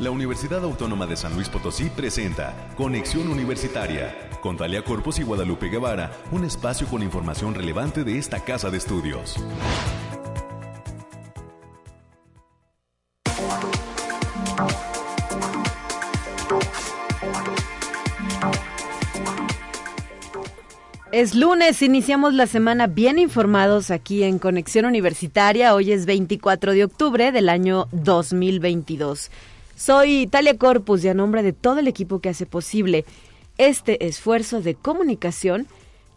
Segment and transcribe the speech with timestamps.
[0.00, 5.68] la Universidad Autónoma de San Luis Potosí presenta Conexión Universitaria con Talia Corpus y Guadalupe
[5.68, 9.36] Guevara, un espacio con información relevante de esta casa de estudios.
[21.12, 25.74] Es lunes, iniciamos la semana bien informados aquí en Conexión Universitaria.
[25.74, 29.30] Hoy es 24 de octubre del año 2022.
[29.80, 33.06] Soy Talia Corpus y a nombre de todo el equipo que hace posible
[33.56, 35.66] este esfuerzo de comunicación,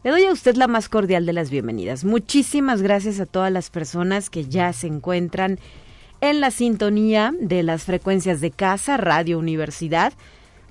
[0.03, 2.03] le doy a usted la más cordial de las bienvenidas.
[2.03, 5.59] Muchísimas gracias a todas las personas que ya se encuentran
[6.20, 10.11] en la sintonía de las frecuencias de casa, Radio Universidad,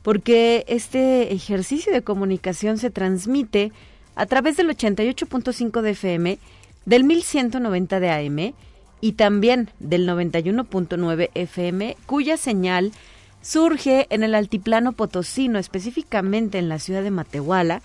[0.02, 3.72] porque este ejercicio de comunicación se transmite
[4.16, 6.38] a través del 88.5 de FM,
[6.84, 8.54] del 1190 de AM
[9.02, 12.92] y también del 91.9 FM, cuya señal
[13.42, 17.82] surge en el altiplano potosino, específicamente en la ciudad de Matehuala,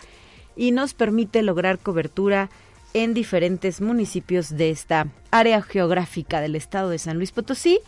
[0.56, 2.52] y nos permite lograr cobertura
[2.94, 7.80] en diferentes municipios de esta área geográfica del estado de San Luis Potosí,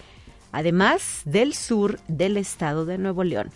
[0.52, 3.52] además del sur del estado de Nuevo León.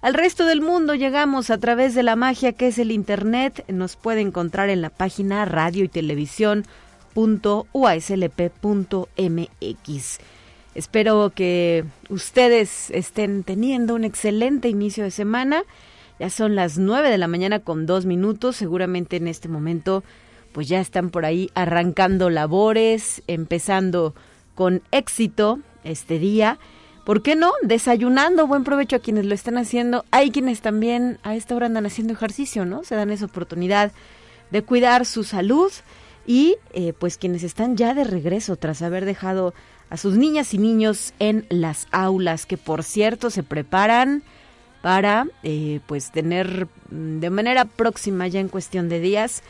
[0.00, 3.66] Al resto del mundo llegamos a través de la magia que es el Internet.
[3.68, 6.64] Nos puede encontrar en la página radio y televisión
[10.74, 15.64] Espero que ustedes estén teniendo un excelente inicio de semana.
[16.18, 18.56] Ya son las nueve de la mañana con dos minutos.
[18.56, 20.04] Seguramente en este momento
[20.52, 24.14] pues ya están por ahí arrancando labores, empezando
[24.54, 26.58] con éxito este día.
[27.04, 27.52] ¿Por qué no?
[27.62, 30.04] Desayunando, buen provecho a quienes lo están haciendo.
[30.10, 32.84] Hay quienes también a esta hora andan haciendo ejercicio, ¿no?
[32.84, 33.92] Se dan esa oportunidad
[34.50, 35.72] de cuidar su salud
[36.26, 39.54] y eh, pues quienes están ya de regreso tras haber dejado
[39.88, 44.22] a sus niñas y niños en las aulas, que por cierto se preparan
[44.82, 49.42] para eh, pues tener mm, de manera próxima ya en cuestión de días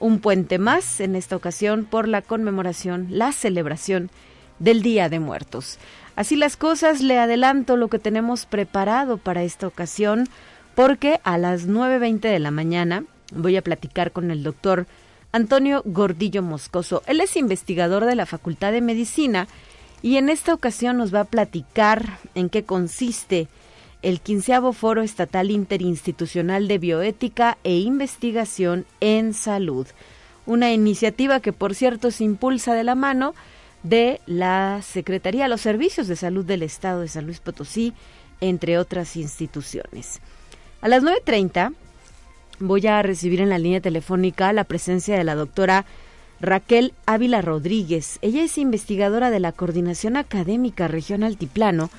[0.00, 4.10] un puente más en esta ocasión por la conmemoración, la celebración
[4.58, 5.78] del Día de Muertos.
[6.16, 10.28] Así las cosas, le adelanto lo que tenemos preparado para esta ocasión,
[10.74, 14.86] porque a las 9.20 de la mañana voy a platicar con el doctor
[15.32, 17.02] Antonio Gordillo Moscoso.
[17.06, 19.48] Él es investigador de la Facultad de Medicina
[20.02, 23.48] y en esta ocasión nos va a platicar en qué consiste
[24.02, 29.86] el quinceavo Foro Estatal Interinstitucional de Bioética e Investigación en Salud,
[30.44, 33.34] una iniciativa que por cierto se impulsa de la mano
[33.84, 37.94] de la Secretaría de los Servicios de Salud del Estado de San Luis Potosí,
[38.40, 40.20] entre otras instituciones.
[40.80, 41.72] A las 9.30
[42.62, 45.84] voy a recibir en la línea telefónica la presencia de la doctora
[46.40, 48.18] Raquel Ávila Rodríguez.
[48.22, 51.90] Ella es investigadora de la Coordinación Académica Región Altiplano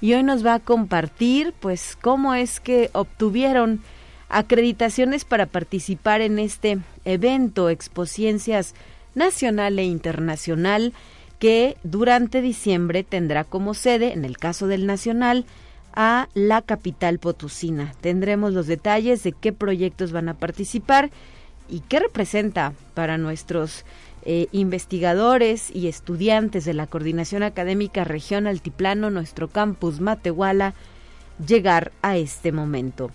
[0.00, 3.80] y hoy nos va a compartir pues cómo es que obtuvieron
[4.28, 8.74] acreditaciones para participar en este evento Expociencias
[9.14, 10.92] nacional e internacional
[11.38, 15.46] que durante diciembre tendrá como sede, en el caso del nacional,
[15.94, 17.92] a la capital potosina.
[18.00, 21.10] Tendremos los detalles de qué proyectos van a participar
[21.68, 23.84] y qué representa para nuestros
[24.24, 30.74] eh, investigadores y estudiantes de la Coordinación Académica Región Altiplano, nuestro campus Matehuala,
[31.46, 33.10] llegar a este momento.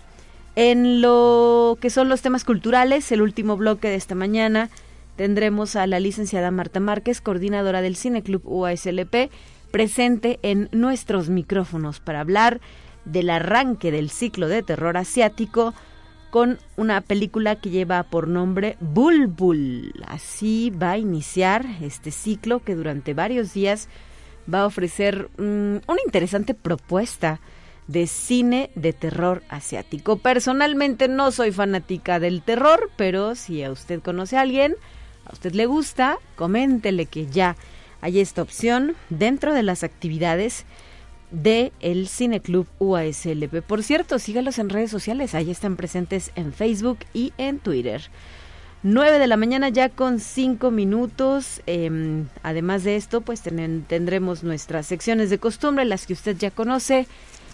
[0.56, 4.70] En lo que son los temas culturales, el último bloque de esta mañana,
[5.14, 9.30] tendremos a la licenciada Marta Márquez, coordinadora del Cineclub UASLP,
[9.76, 12.62] presente en nuestros micrófonos para hablar
[13.04, 15.74] del arranque del ciclo de terror asiático
[16.30, 19.92] con una película que lleva por nombre Bulbul.
[20.06, 23.90] Así va a iniciar este ciclo que durante varios días
[24.52, 27.40] va a ofrecer mm, una interesante propuesta
[27.86, 30.16] de cine de terror asiático.
[30.16, 34.74] Personalmente no soy fanática del terror, pero si a usted conoce a alguien,
[35.26, 37.56] a usted le gusta, coméntele que ya
[38.00, 40.64] hay esta opción dentro de las actividades
[41.30, 43.62] de el Cineclub UASLP.
[43.62, 48.02] Por cierto, sígalos en redes sociales, ahí están presentes en Facebook y en Twitter.
[48.82, 51.60] 9 de la mañana ya con 5 minutos.
[51.66, 57.06] Em, además de esto, pues tendremos nuestras secciones de costumbre, las que usted ya conoce,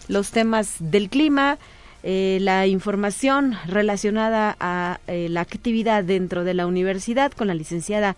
[0.09, 1.59] los temas del clima,
[2.03, 8.17] eh, la información relacionada a eh, la actividad dentro de la universidad con la licenciada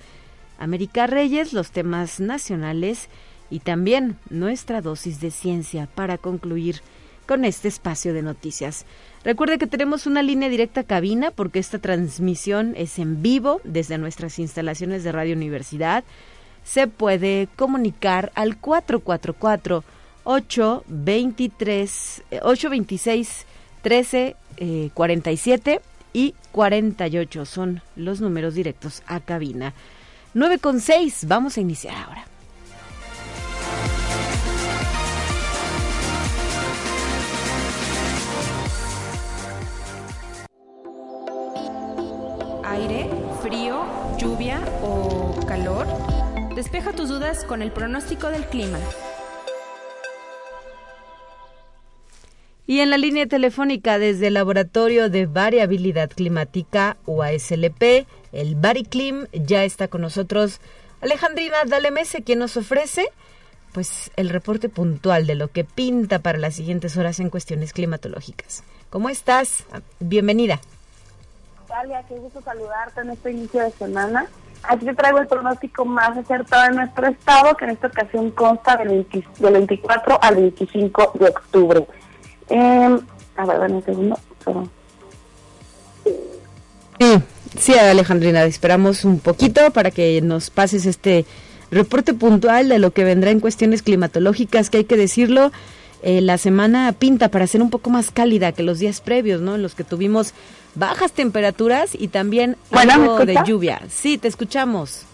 [0.58, 3.08] América Reyes, los temas nacionales
[3.50, 6.80] y también nuestra dosis de ciencia para concluir
[7.26, 8.84] con este espacio de noticias.
[9.24, 14.38] Recuerde que tenemos una línea directa cabina porque esta transmisión es en vivo desde nuestras
[14.38, 16.04] instalaciones de Radio Universidad.
[16.62, 19.84] Se puede comunicar al 444
[20.24, 23.46] 823 826
[23.82, 24.36] 13
[24.94, 25.80] 47
[26.12, 29.74] y 48 son los números directos a cabina.
[30.34, 32.24] 9 con 6, vamos a iniciar ahora.
[42.64, 43.08] Aire,
[43.40, 43.84] frío,
[44.18, 45.86] lluvia o calor.
[46.56, 48.78] Despeja tus dudas con el pronóstico del clima.
[52.66, 59.64] Y en la línea telefónica desde el Laboratorio de Variabilidad Climática UASLP, el Bariclim, ya
[59.64, 60.60] está con nosotros
[61.02, 63.06] Alejandrina Dalemese, quien nos ofrece
[63.72, 68.62] pues el reporte puntual de lo que pinta para las siguientes horas en cuestiones climatológicas.
[68.88, 69.66] ¿Cómo estás?
[70.00, 70.60] Bienvenida.
[71.68, 74.26] Dalia, qué gusto saludarte en este inicio de semana.
[74.62, 78.76] Aquí te traigo el pronóstico más acertado de nuestro estado, que en esta ocasión consta
[78.76, 79.06] del,
[79.38, 81.86] 24 al 25 de octubre.
[82.54, 82.98] Eh,
[83.36, 84.18] a ver, dame un segundo.
[87.00, 87.22] Sí,
[87.58, 91.24] sí, Alejandrina, esperamos un poquito para que nos pases este
[91.72, 95.50] reporte puntual de lo que vendrá en cuestiones climatológicas, que hay que decirlo,
[96.02, 99.56] eh, la semana pinta para ser un poco más cálida que los días previos, ¿no?
[99.56, 100.32] En los que tuvimos
[100.76, 103.80] bajas temperaturas y también algo de lluvia.
[103.88, 105.06] Sí, te escuchamos.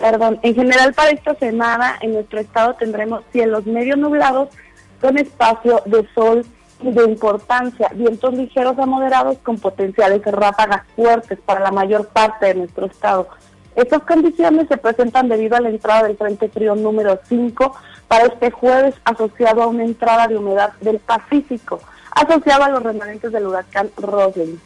[0.00, 4.48] Perdón, en general para esta semana en nuestro estado tendremos cielos medio nublados
[5.00, 6.44] con espacio de sol
[6.80, 12.54] de importancia, vientos ligeros a moderados con potenciales ráfagas fuertes para la mayor parte de
[12.54, 13.28] nuestro estado.
[13.74, 17.74] Estas condiciones se presentan debido a la entrada del Frente Frío número 5
[18.08, 21.80] para este jueves asociado a una entrada de humedad del Pacífico,
[22.10, 24.60] asociado a los remanentes del huracán Roslin,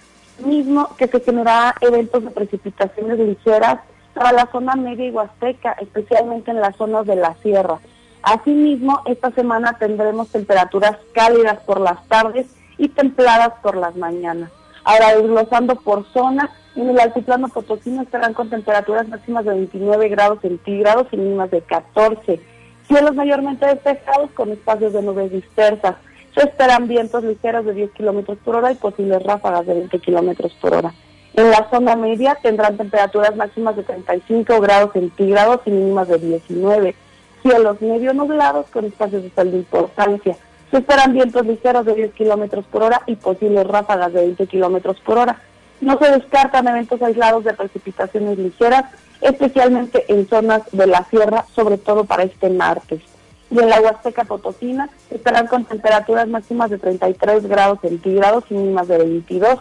[0.45, 3.81] mismo que se generará eventos de precipitaciones ligeras
[4.15, 7.81] para la zona media y huasteca, especialmente en las zonas de la sierra.
[8.23, 12.47] Asimismo, esta semana tendremos temperaturas cálidas por las tardes
[12.79, 14.51] y templadas por las mañanas.
[14.85, 20.41] Ahora, desglosando por zona, en el altiplano potosino estarán con temperaturas máximas de 29 grados
[20.41, 22.41] centígrados y mínimas de 14.
[22.87, 25.97] Cielos mayormente despejados con espacios de nubes dispersas.
[26.35, 30.53] Se esperan vientos ligeros de 10 kilómetros por hora y posibles ráfagas de 20 kilómetros
[30.61, 30.95] por hora.
[31.35, 36.95] En la zona media tendrán temperaturas máximas de 35 grados centígrados y mínimas de 19
[37.43, 40.37] cielos medio nublados con espacios de sol de importancia.
[40.71, 44.99] Se esperan vientos ligeros de 10 kilómetros por hora y posibles ráfagas de 20 kilómetros
[45.01, 45.41] por hora.
[45.81, 48.85] No se descartan eventos aislados de precipitaciones ligeras,
[49.21, 53.03] especialmente en zonas de la sierra, sobre todo para este martes.
[53.51, 58.89] Y en la Huasteca Potosina estarán con temperaturas máximas de 33 grados centígrados y mínimas
[58.89, 59.59] de 22.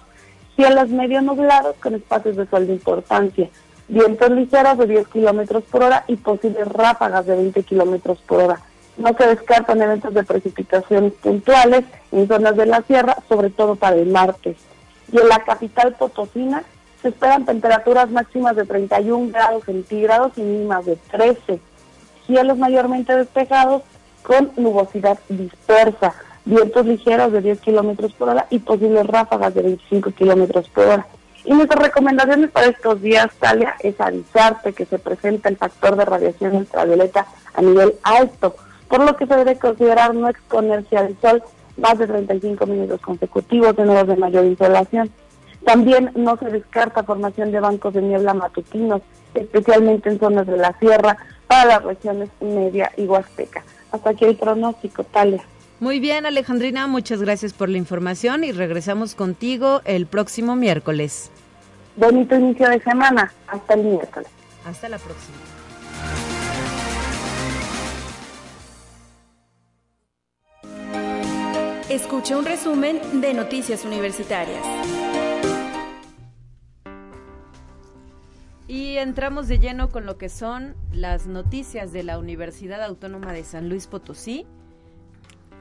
[0.56, 3.50] Cielos medio nublados con espacios de sol de importancia
[3.92, 8.62] vientos ligeros de 10 kilómetros por hora y posibles ráfagas de 20 kilómetros por hora.
[8.98, 13.98] No se descartan eventos de precipitaciones puntuales en zonas de la sierra, sobre todo para
[13.98, 14.56] el martes.
[15.12, 16.64] Y en la capital potosina
[17.02, 21.60] se esperan temperaturas máximas de 31 grados centígrados y mínimas de 13.
[22.28, 23.82] Cielos mayormente despejados
[24.24, 26.14] con nubosidad dispersa,
[26.46, 31.08] vientos ligeros de 10 kilómetros por hora y posibles ráfagas de 25 kilómetros por hora.
[31.44, 36.06] Y nuestras recomendaciones para estos días, Talia, es avisarte que se presenta el factor de
[36.06, 38.56] radiación ultravioleta a nivel alto,
[38.88, 41.44] por lo que se debe considerar no exponerse al sol
[41.78, 45.10] más de 35 minutos consecutivos en horas de mayor insolación.
[45.66, 49.02] También no se descarta formación de bancos de niebla matutinos,
[49.34, 51.18] especialmente en zonas de la sierra,
[51.48, 53.64] para las regiones media y huasteca.
[53.92, 55.44] Hasta aquí el pronóstico, Talia.
[55.82, 61.32] Muy bien, Alejandrina, muchas gracias por la información y regresamos contigo el próximo miércoles.
[61.96, 63.34] Bonito inicio de semana.
[63.48, 64.30] Hasta el miércoles.
[64.64, 65.38] Hasta la próxima.
[71.90, 74.64] Escucha un resumen de Noticias Universitarias.
[78.68, 83.44] Y entramos de lleno con lo que son las noticias de la Universidad Autónoma de
[83.44, 84.46] San Luis Potosí.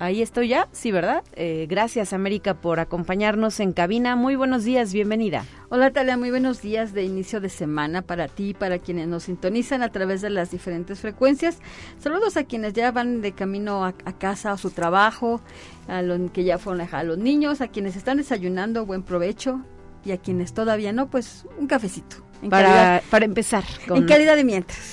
[0.01, 1.23] Ahí estoy ya, sí, ¿verdad?
[1.37, 4.17] Eh, gracias, América, por acompañarnos en cabina.
[4.17, 5.45] Muy buenos días, bienvenida.
[5.69, 9.25] Hola, Talia, muy buenos días de inicio de semana para ti y para quienes nos
[9.25, 11.59] sintonizan a través de las diferentes frecuencias.
[11.99, 15.43] Saludos a quienes ya van de camino a, casa, a su trabajo,
[15.87, 19.61] a los que ya fueron a los niños, a quienes están desayunando, buen provecho,
[20.05, 22.17] y a quienes todavía no, pues un cafecito
[22.49, 23.65] para, para empezar.
[23.89, 24.93] En calidad de mientras.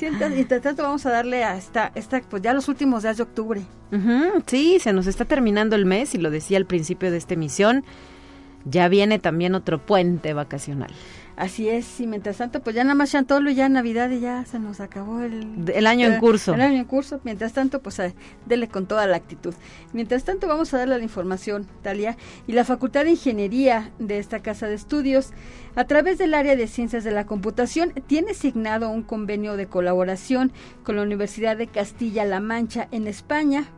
[0.00, 3.62] entonces, tanto vamos a darle a esta, esta, pues ya los últimos días de octubre.
[4.46, 7.84] sí, se nos está terminando el mes y lo decía al principio de esta emisión.
[8.64, 10.90] ya viene también otro puente vacacional.
[11.38, 14.58] Así es, y mientras tanto, pues ya nada más Chantolo, ya Navidad y ya se
[14.58, 16.52] nos acabó el, el año en curso.
[16.52, 18.12] El año en curso, mientras tanto, pues eh,
[18.46, 19.54] dele con toda la actitud.
[19.92, 22.16] Mientras tanto, vamos a darle la información, Talia,
[22.48, 25.30] y la Facultad de Ingeniería de esta Casa de Estudios,
[25.76, 30.50] a través del área de Ciencias de la Computación, tiene asignado un convenio de colaboración
[30.82, 33.68] con la Universidad de Castilla-La Mancha en España,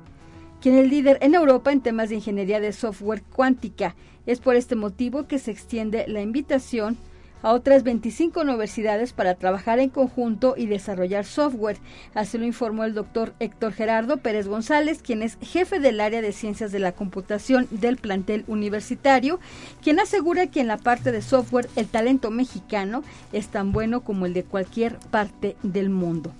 [0.62, 3.96] quien es líder en Europa en temas de ingeniería de software cuántica.
[4.24, 6.96] Es por este motivo que se extiende la invitación
[7.42, 11.78] a otras 25 universidades para trabajar en conjunto y desarrollar software.
[12.14, 16.32] Así lo informó el doctor Héctor Gerardo Pérez González, quien es jefe del área de
[16.32, 19.40] ciencias de la computación del plantel universitario,
[19.82, 24.26] quien asegura que en la parte de software el talento mexicano es tan bueno como
[24.26, 26.32] el de cualquier parte del mundo.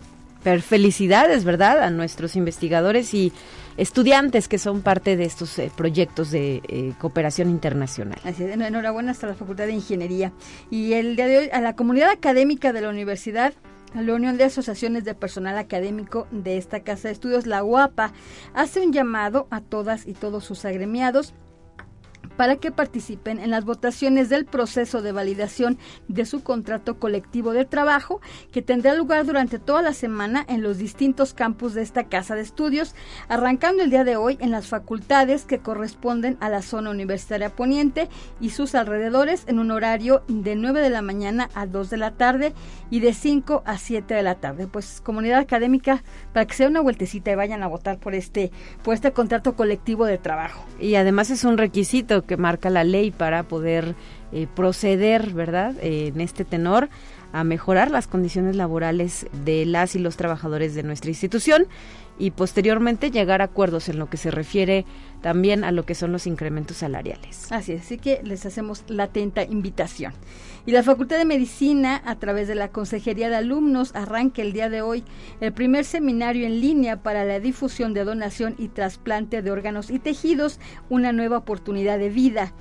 [0.42, 1.82] Pero felicidades, ¿verdad?
[1.82, 3.32] A nuestros investigadores y
[3.76, 8.18] estudiantes que son parte de estos eh, proyectos de eh, cooperación internacional.
[8.24, 10.32] Así es, enhorabuena hasta la Facultad de Ingeniería.
[10.70, 13.54] Y el día de hoy a la comunidad académica de la universidad
[13.94, 18.12] a la Unión de Asociaciones de Personal Académico de esta Casa de Estudios, la UAPA,
[18.54, 21.34] hace un llamado a todas y todos sus agremiados
[22.40, 25.76] para que participen en las votaciones del proceso de validación
[26.08, 30.78] de su contrato colectivo de trabajo que tendrá lugar durante toda la semana en los
[30.78, 32.94] distintos campus de esta casa de estudios,
[33.28, 38.08] arrancando el día de hoy en las facultades que corresponden a la zona universitaria poniente
[38.40, 42.12] y sus alrededores en un horario de 9 de la mañana a 2 de la
[42.12, 42.54] tarde
[42.88, 44.66] y de 5 a 7 de la tarde.
[44.66, 48.50] Pues comunidad académica, para que sea una vueltecita y vayan a votar por este,
[48.82, 50.64] por este contrato colectivo de trabajo.
[50.80, 53.96] Y además es un requisito que marca la ley para poder
[54.30, 56.88] eh, proceder, ¿verdad?, eh, en este tenor
[57.32, 61.66] a mejorar las condiciones laborales de las y los trabajadores de nuestra institución
[62.18, 64.84] y posteriormente llegar a acuerdos en lo que se refiere
[65.22, 67.50] también a lo que son los incrementos salariales.
[67.50, 70.12] Así es, así que les hacemos la atenta invitación.
[70.66, 74.68] Y la Facultad de Medicina, a través de la Consejería de Alumnos, arranca el día
[74.68, 75.04] de hoy
[75.40, 79.98] el primer seminario en línea para la difusión de donación y trasplante de órganos y
[79.98, 82.52] tejidos, una nueva oportunidad de vida.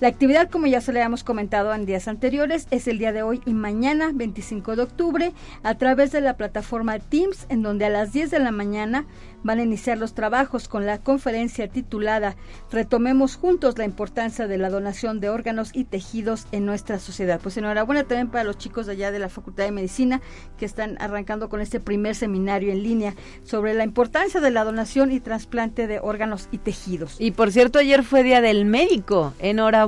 [0.00, 3.24] La actividad, como ya se le habíamos comentado en días anteriores, es el día de
[3.24, 5.32] hoy y mañana, 25 de octubre,
[5.64, 9.06] a través de la plataforma Teams, en donde a las 10 de la mañana
[9.42, 12.36] van a iniciar los trabajos con la conferencia titulada
[12.70, 17.40] Retomemos juntos la importancia de la donación de órganos y tejidos en nuestra sociedad.
[17.42, 20.20] Pues enhorabuena también para los chicos de allá de la Facultad de Medicina
[20.58, 25.10] que están arrancando con este primer seminario en línea sobre la importancia de la donación
[25.10, 27.16] y trasplante de órganos y tejidos.
[27.18, 29.34] Y por cierto, ayer fue Día del Médico.
[29.38, 29.87] Enhorabuena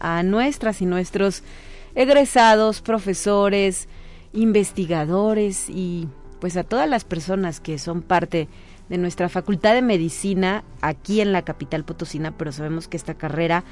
[0.00, 1.42] a nuestras y nuestros
[1.94, 3.88] egresados, profesores,
[4.32, 6.08] investigadores y
[6.40, 8.48] pues a todas las personas que son parte
[8.88, 13.64] de nuestra Facultad de Medicina aquí en la capital potosina, pero sabemos que esta carrera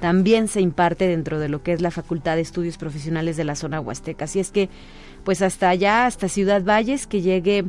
[0.00, 3.56] también se imparte dentro de lo que es la Facultad de Estudios Profesionales de la
[3.56, 4.24] zona huasteca.
[4.24, 4.68] Así es que,
[5.24, 7.64] pues hasta allá, hasta Ciudad Valles, que llegue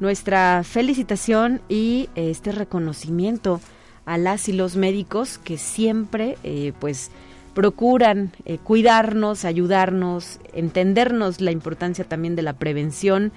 [0.00, 3.60] nuestra felicitación y este reconocimiento
[4.06, 7.10] a las y los médicos que siempre, eh, pues,
[7.54, 13.32] procuran eh, cuidarnos, ayudarnos, entendernos la importancia también de la prevención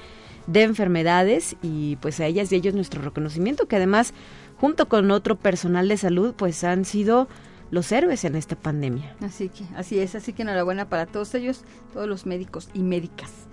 [0.47, 4.13] de enfermedades y pues a ellas y ellos nuestro reconocimiento que además
[4.59, 7.27] junto con otro personal de salud pues han sido
[7.69, 9.15] los héroes en esta pandemia.
[9.21, 13.46] Así que así es, así que enhorabuena para todos ellos, todos los médicos y médicas.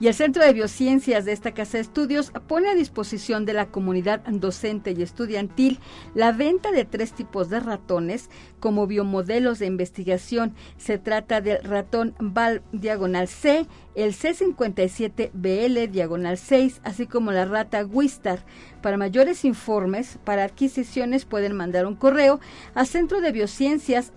[0.00, 3.66] Y el Centro de Biociencias de esta Casa de Estudios pone a disposición de la
[3.66, 5.78] comunidad docente y estudiantil
[6.14, 8.30] la venta de tres tipos de ratones
[8.60, 10.54] como biomodelos de investigación.
[10.78, 17.84] Se trata del ratón VAL diagonal C, el C57BL diagonal 6, así como la rata
[17.84, 18.44] Wistar.
[18.82, 22.40] Para mayores informes, para adquisiciones pueden mandar un correo
[22.74, 24.12] a centro de biociencias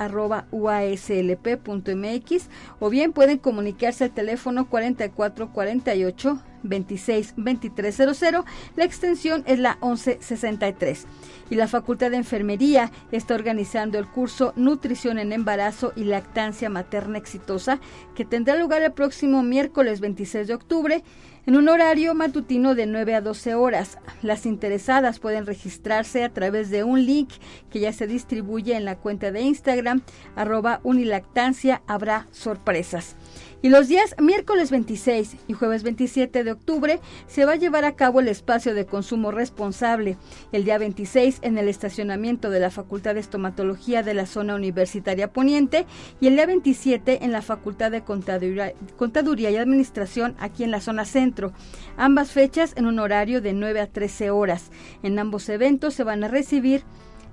[0.51, 2.49] uaslp.mx
[2.79, 8.45] o bien pueden comunicarse al teléfono 4448 26 2300.
[8.75, 11.05] La extensión es la 1163.
[11.49, 17.17] Y la Facultad de Enfermería está organizando el curso Nutrición en Embarazo y Lactancia Materna
[17.17, 17.79] Exitosa,
[18.15, 21.03] que tendrá lugar el próximo miércoles 26 de octubre
[21.45, 23.97] en un horario matutino de 9 a 12 horas.
[24.21, 27.29] Las interesadas pueden registrarse a través de un link
[27.69, 30.01] que ya se distribuye en la cuenta de Instagram,
[30.35, 33.15] arroba unilactancia, habrá sorpresas.
[33.63, 37.95] Y los días miércoles 26 y jueves 27 de octubre se va a llevar a
[37.95, 40.17] cabo el espacio de consumo responsable.
[40.51, 45.31] El día 26 en el estacionamiento de la Facultad de Estomatología de la zona universitaria
[45.31, 45.85] poniente
[46.19, 51.05] y el día 27 en la Facultad de Contaduría, y Administración aquí en la zona
[51.05, 51.53] centro.
[51.95, 54.71] Ambas fechas en un horario de 9 a 13 horas.
[55.03, 56.83] En ambos eventos se van a recibir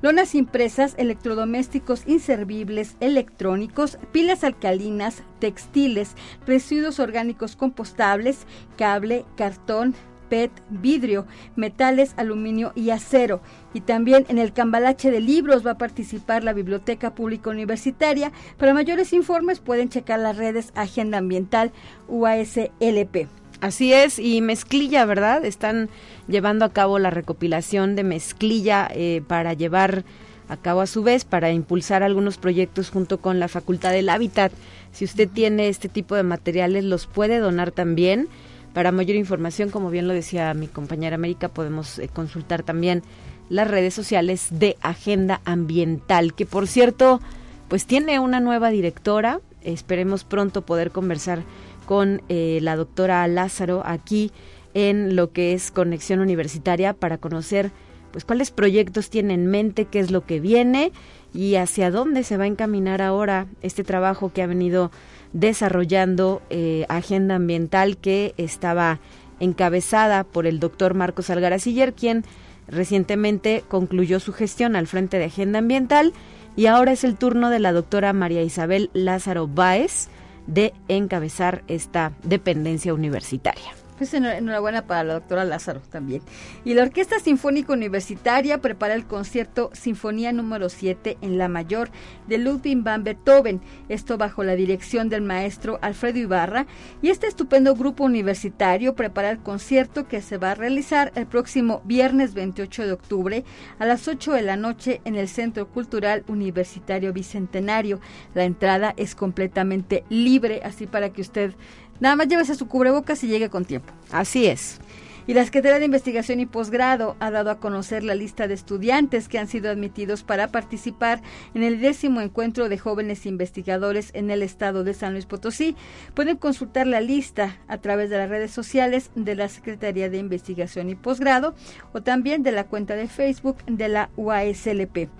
[0.02, 6.14] lonas impresas, electrodomésticos inservibles, electrónicos, pilas alcalinas, textiles,
[6.46, 9.94] residuos orgánicos compostables, cable, cartón,
[10.28, 11.26] PET, vidrio,
[11.56, 13.42] metales, aluminio y acero.
[13.74, 18.32] Y también en el cambalache de libros va a participar la Biblioteca Pública Universitaria.
[18.56, 21.72] Para mayores informes pueden checar las redes Agenda Ambiental
[22.08, 23.39] UASLP.
[23.60, 25.44] Así es, y mezclilla, ¿verdad?
[25.44, 25.90] Están
[26.28, 30.04] llevando a cabo la recopilación de mezclilla eh, para llevar
[30.48, 34.50] a cabo a su vez para impulsar algunos proyectos junto con la Facultad del Hábitat.
[34.92, 38.28] Si usted tiene este tipo de materiales, los puede donar también.
[38.72, 43.02] Para mayor información, como bien lo decía mi compañera América, podemos eh, consultar también
[43.48, 47.20] las redes sociales de Agenda Ambiental, que por cierto,
[47.68, 49.40] pues tiene una nueva directora.
[49.62, 51.42] Esperemos pronto poder conversar
[51.90, 54.30] con eh, la doctora Lázaro aquí
[54.74, 57.72] en lo que es Conexión Universitaria para conocer
[58.12, 60.92] pues cuáles proyectos tiene en mente, qué es lo que viene
[61.34, 64.92] y hacia dónde se va a encaminar ahora este trabajo que ha venido
[65.32, 69.00] desarrollando eh, Agenda Ambiental que estaba
[69.40, 72.22] encabezada por el doctor Marcos Algaraciller, quien
[72.68, 76.12] recientemente concluyó su gestión al frente de Agenda Ambiental.
[76.54, 80.08] Y ahora es el turno de la doctora María Isabel Lázaro Báez
[80.50, 83.79] de encabezar esta dependencia universitaria.
[84.00, 86.22] Pues enhorabuena para la doctora Lázaro también.
[86.64, 91.90] Y la Orquesta Sinfónica Universitaria prepara el concierto Sinfonía número 7 en La Mayor
[92.26, 96.66] de Ludwig van Beethoven, esto bajo la dirección del maestro Alfredo Ibarra.
[97.02, 101.82] Y este estupendo grupo universitario prepara el concierto que se va a realizar el próximo
[101.84, 103.44] viernes 28 de octubre
[103.78, 108.00] a las 8 de la noche en el Centro Cultural Universitario Bicentenario.
[108.32, 111.52] La entrada es completamente libre, así para que usted
[112.00, 113.92] Nada más llévese su cubrebocas y llegue con tiempo.
[114.10, 114.80] Así es.
[115.26, 119.28] Y la Secretaría de Investigación y Posgrado ha dado a conocer la lista de estudiantes
[119.28, 121.20] que han sido admitidos para participar
[121.54, 125.76] en el décimo encuentro de jóvenes investigadores en el estado de San Luis Potosí.
[126.14, 130.88] Pueden consultar la lista a través de las redes sociales de la Secretaría de Investigación
[130.88, 131.54] y Posgrado
[131.92, 135.10] o también de la cuenta de Facebook de la UASLP.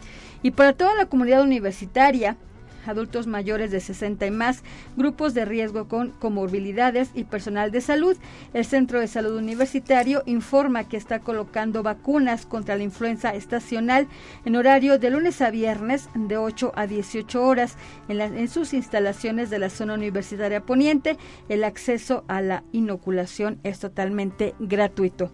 [0.43, 2.37] Y para toda la comunidad universitaria,
[2.86, 4.62] adultos mayores de 60 y más,
[4.97, 8.16] grupos de riesgo con comorbilidades y personal de salud.
[8.54, 14.08] El Centro de Salud Universitario informa que está colocando vacunas contra la influenza estacional
[14.45, 17.76] en horario de lunes a viernes de 8 a 18 horas
[18.08, 21.16] en, en sus instalaciones de la zona universitaria poniente.
[21.49, 25.32] El acceso a la inoculación es totalmente gratuito.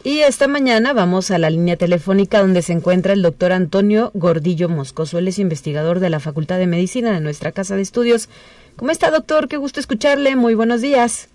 [0.06, 4.70] Y esta mañana vamos a la línea telefónica donde se encuentra el doctor Antonio Gordillo
[4.70, 5.18] Moscoso.
[5.18, 8.30] Él es investigador de la Facultad de Medicina de nuestra Casa de Estudios.
[8.76, 9.48] ¿Cómo está, doctor?
[9.48, 10.36] Qué gusto escucharle.
[10.36, 11.28] Muy buenos días.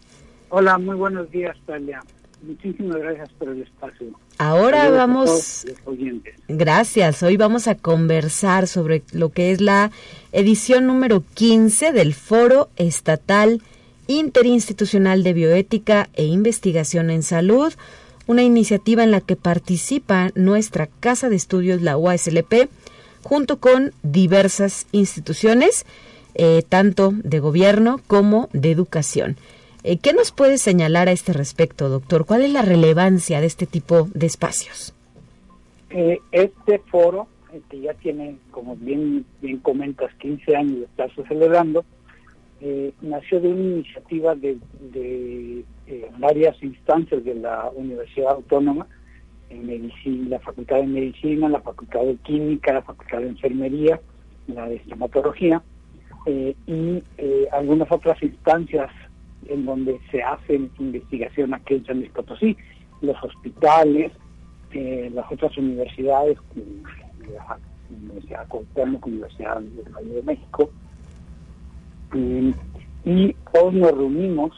[0.50, 2.00] Hola, muy buenos días, Talia.
[2.42, 4.06] Muchísimas gracias por el espacio.
[4.38, 5.66] Ahora vamos.
[6.46, 7.24] Gracias.
[7.24, 9.90] Hoy vamos a conversar sobre lo que es la
[10.30, 13.62] edición número 15 del Foro Estatal
[14.06, 17.72] Interinstitucional de Bioética e Investigación en Salud
[18.30, 22.68] una iniciativa en la que participa nuestra Casa de Estudios, la UASLP,
[23.24, 25.84] junto con diversas instituciones,
[26.36, 29.36] eh, tanto de gobierno como de educación.
[29.82, 32.24] Eh, ¿Qué nos puede señalar a este respecto, doctor?
[32.24, 34.94] ¿Cuál es la relevancia de este tipo de espacios?
[35.90, 37.26] Eh, este foro,
[37.68, 41.84] que ya tiene, como bien, bien comentas, 15 años de estarse celebrando,
[43.00, 44.58] nació de una iniciativa de
[45.90, 48.86] eh, varias instancias de la Universidad Autónoma,
[49.48, 54.00] en medicina, la Facultad de Medicina, la Facultad de Química, la Facultad de Enfermería,
[54.46, 55.60] la de Estomatología,
[56.26, 58.88] eh, y eh, algunas otras instancias
[59.48, 62.56] en donde se hace investigación aquí en San Luis Potosí,
[63.00, 64.12] los hospitales,
[64.72, 67.58] las otras universidades, Universidad,
[67.90, 70.70] Universidad Cuauhtémoc, Universidad del Valle de México.
[72.14, 72.54] Y,
[73.04, 74.52] y todos nos reunimos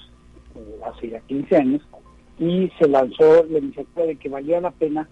[0.54, 1.82] eh, hace ya 15 años
[2.38, 5.08] y se lanzó la iniciativa de que valía la pena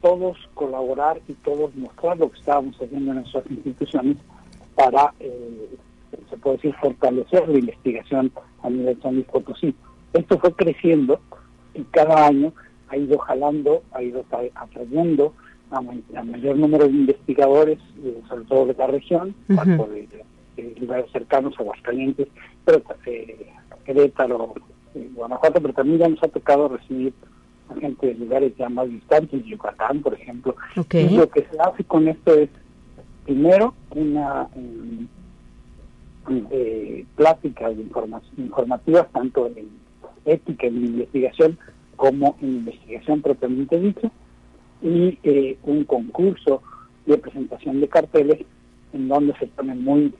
[0.00, 4.16] todos colaborar y todos mostrar lo que estábamos haciendo en nuestras instituciones
[4.74, 5.76] para, eh,
[6.28, 9.74] se puede decir, fortalecer la investigación a nivel San Luis Potosí.
[10.12, 11.20] Esto fue creciendo
[11.74, 12.52] y cada año
[12.88, 15.32] ha ido jalando, ha ido atrayendo
[15.70, 20.08] a, mayor número de investigadores, eh, sobre todo de la región, tanto de,
[20.80, 22.28] lugares cercanos, a Aguascalientes,
[22.64, 23.52] pero eh,
[23.84, 24.54] Querétaro,
[24.94, 27.12] eh, Guanajuato, pero también ya nos ha tocado recibir
[27.70, 30.56] a gente de lugares ya más distantes, Yucatán, por ejemplo.
[30.92, 32.50] Y lo que se hace con esto es,
[33.24, 34.48] primero, una
[36.50, 37.84] eh, plática de
[38.36, 39.68] informativas, tanto en
[40.24, 41.58] ética en investigación
[41.96, 44.10] como en investigación propiamente dicha,
[44.82, 46.62] y eh, un concurso
[47.06, 48.40] de presentación de carteles
[48.92, 50.14] en donde se pone muy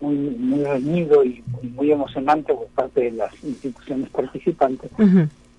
[0.00, 4.90] muy muy reñido y, muy emocionante por parte de las instituciones participantes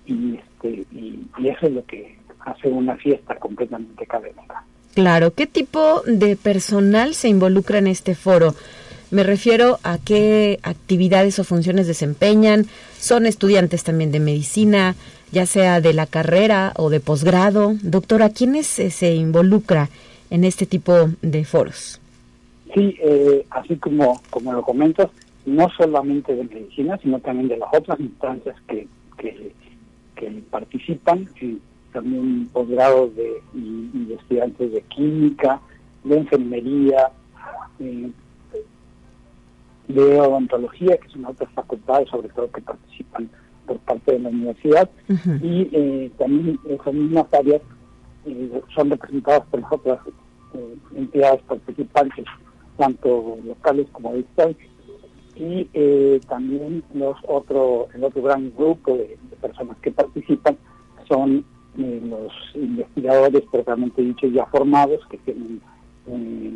[0.06, 4.64] y este y, eso es lo que hace una fiesta completamente académica.
[4.94, 8.54] Claro, ¿qué tipo de personal se involucra en este foro?
[9.10, 12.66] Me refiero a qué actividades o funciones desempeñan.
[12.98, 14.96] Son estudiantes también de medicina,
[15.30, 17.76] ya sea de la carrera o de posgrado.
[17.82, 19.88] Doctora, ¿quiénes se involucra
[20.30, 22.00] en este tipo de foros?
[22.74, 25.08] Sí, eh, así como, como lo comentas,
[25.46, 29.52] no solamente de medicina, sino también de las otras instancias que, que,
[30.50, 31.28] participan,
[31.92, 35.60] también posgrados de, y, estudiantes de química,
[36.04, 37.10] de enfermería,
[37.78, 38.10] eh,
[39.88, 43.30] de odontología, que son otras facultades, sobre todo que participan
[43.66, 44.90] por parte de la universidad,
[45.42, 47.62] y eh, también esas mismas áreas
[48.26, 49.98] eh, son representadas por las otras
[50.54, 52.24] eh, entidades participantes,
[52.78, 54.66] tanto locales como distancia.
[55.36, 55.68] Y
[56.26, 60.56] también los otro, el otro gran grupo de, personas que participan
[61.06, 61.44] son
[61.76, 65.60] los investigadores propiamente dicho ya formados, que tienen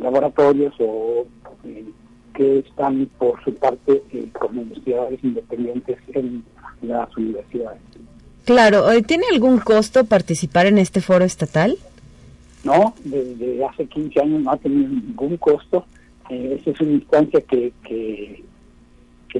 [0.01, 1.25] laboratorios o
[2.33, 6.43] que están por su parte eh, como investigadores independientes en
[6.81, 7.79] las universidades.
[8.45, 11.77] Claro, ¿tiene algún costo participar en este foro estatal?
[12.63, 15.85] No, desde hace 15 años no ha tenido ningún costo.
[16.29, 18.43] Eh, esta es una instancia que, que,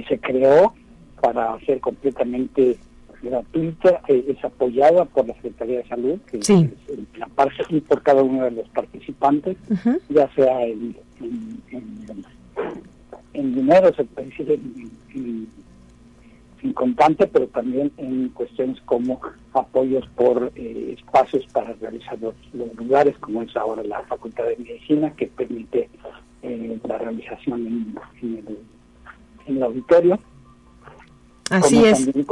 [0.08, 0.74] se creó
[1.22, 2.78] para ser completamente
[3.22, 6.50] gratuita, eh, es apoyada por la Secretaría de Salud, que es
[7.18, 9.56] la parte y por cada uno de los participantes,
[10.10, 12.24] ya sea en, en
[13.34, 14.60] en dinero, se puede decir,
[15.14, 15.64] en,
[16.74, 19.20] contante, pero también en cuestiones como
[19.54, 22.34] apoyos por eh, espacios para realizar los,
[22.78, 25.90] lugares, como es ahora la Facultad de Medicina, que permite
[26.44, 28.56] eh, la realización en,
[29.48, 30.20] el, auditorio.
[31.50, 32.06] Así es.
[32.06, 32.26] También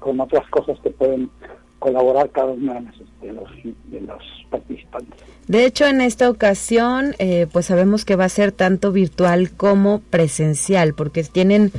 [0.00, 1.30] con, otras cosas que pueden
[1.78, 2.74] colaborar cada uno
[3.20, 3.50] de los,
[3.90, 5.20] de los participantes.
[5.48, 10.00] De hecho, en esta ocasión, eh, pues sabemos que va a ser tanto virtual como
[10.00, 11.72] presencial, porque tienen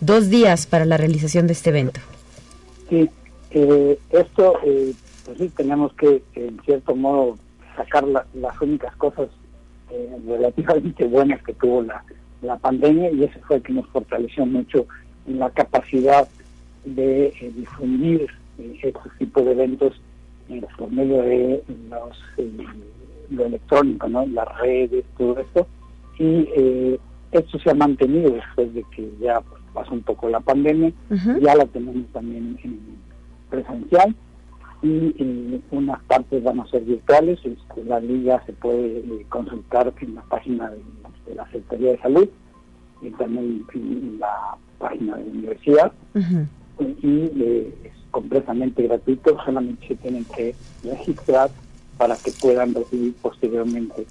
[0.00, 2.00] dos días para la realización de este evento.
[2.88, 3.08] Sí,
[3.50, 4.94] eh, esto, eh,
[5.26, 7.36] pues sí, tenemos que, en cierto modo,
[7.76, 9.28] sacar las únicas cosas
[10.26, 12.04] relativamente buenas que tuvo la,
[12.42, 14.86] la pandemia y eso fue que nos fortaleció mucho
[15.26, 16.28] en la capacidad
[16.84, 18.26] de difundir
[18.82, 20.00] estos tipos de eventos
[20.76, 22.18] por medio de los
[23.30, 24.26] lo electrónico, ¿no?
[24.26, 25.66] Las redes, todo esto.
[26.18, 26.98] Y eh,
[27.30, 30.92] esto se ha mantenido después de que ya pues, pasó un poco la pandemia.
[31.40, 32.80] Ya la tenemos también en
[33.48, 34.14] presencial
[34.82, 37.38] y, unas partes van a ser virtuales.
[37.44, 42.28] Este, la liga se puede eh, consultar en la página de, la Secretaría de Salud
[43.02, 45.92] y también en la página de la universidad.
[46.78, 51.50] Y eh, es completamente gratuito, solamente se tienen que registrar
[51.98, 54.06] para que puedan recibir posteriormente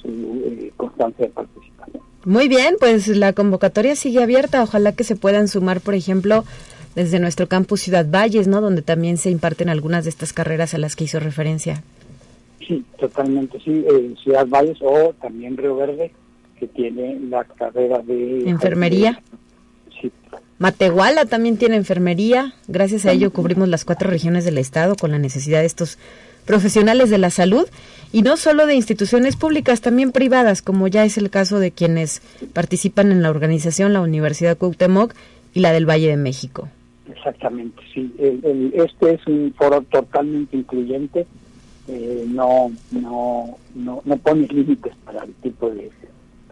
[0.00, 2.02] su eh, constancia de participación.
[2.24, 4.62] Muy bien, pues la convocatoria sigue abierta.
[4.62, 6.44] Ojalá que se puedan sumar, por ejemplo,
[6.94, 8.60] desde nuestro campus Ciudad Valles, ¿no?
[8.60, 11.82] Donde también se imparten algunas de estas carreras a las que hizo referencia.
[12.66, 13.84] Sí, totalmente, sí.
[13.88, 16.12] Eh, Ciudad Valles o también Río Verde,
[16.58, 18.48] que tiene la carrera de...
[18.48, 19.20] Enfermería.
[20.00, 20.12] Sí.
[20.58, 22.54] Matehuala también tiene enfermería.
[22.68, 25.98] Gracias a ello cubrimos las cuatro regiones del estado con la necesidad de estos
[26.46, 27.66] profesionales de la salud
[28.12, 32.20] y no solo de instituciones públicas, también privadas, como ya es el caso de quienes
[32.52, 35.14] participan en la organización, la Universidad Cuauhtémoc
[35.54, 36.68] y la del Valle de México.
[37.16, 38.12] Exactamente, sí.
[38.18, 41.26] este es un foro totalmente incluyente
[41.88, 45.90] eh, no, no, no, no pone límites para el tipo de,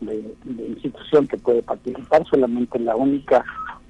[0.00, 3.44] de, institución que puede participar, solamente la única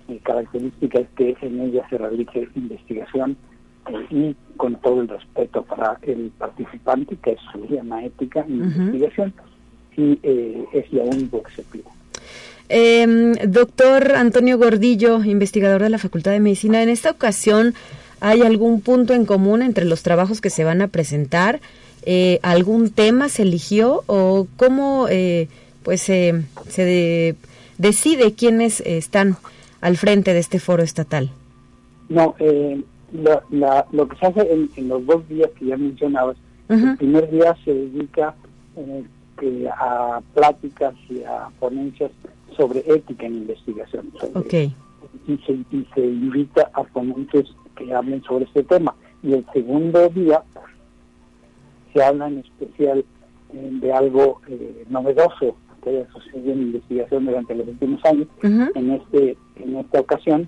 [0.08, 3.38] eh, característica es que en ella se realice investigación
[3.88, 8.56] eh, y con todo el respeto para el participante, que es su llama ética en
[8.56, 9.32] investigación,
[9.96, 10.18] y
[10.72, 11.84] es lo único que se pide.
[12.72, 17.74] Em, doctor Antonio Gordillo, investigador de la Facultad de Medicina, en esta ocasión
[18.20, 21.58] hay algún punto en común entre los trabajos que se van a presentar,
[22.06, 25.48] eh, algún tema se eligió o cómo eh,
[25.82, 26.44] pues se
[27.76, 29.36] decide quiénes están
[29.80, 31.32] al frente de este foro estatal.
[32.08, 32.80] No, eh,
[33.12, 36.36] lo que se hace en, los dos días que ya mencionabas,
[36.68, 38.32] el primer día se dedica
[39.76, 42.12] a pláticas y a ponencias
[42.60, 44.12] sobre ética en investigación.
[45.26, 45.38] y,
[45.94, 48.94] se, invita a ponentes que hablen sobre este tema.
[49.22, 50.42] Y el segundo día
[51.94, 53.04] se habla en especial
[53.54, 58.28] eh, de algo eh, novedoso que haya sucedido en investigación durante los últimos años.
[58.42, 60.46] En este en esta ocasión,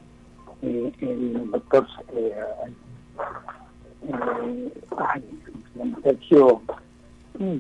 [0.61, 1.87] eh, el doctor
[6.03, 6.61] Sergio,
[7.39, 7.59] mm,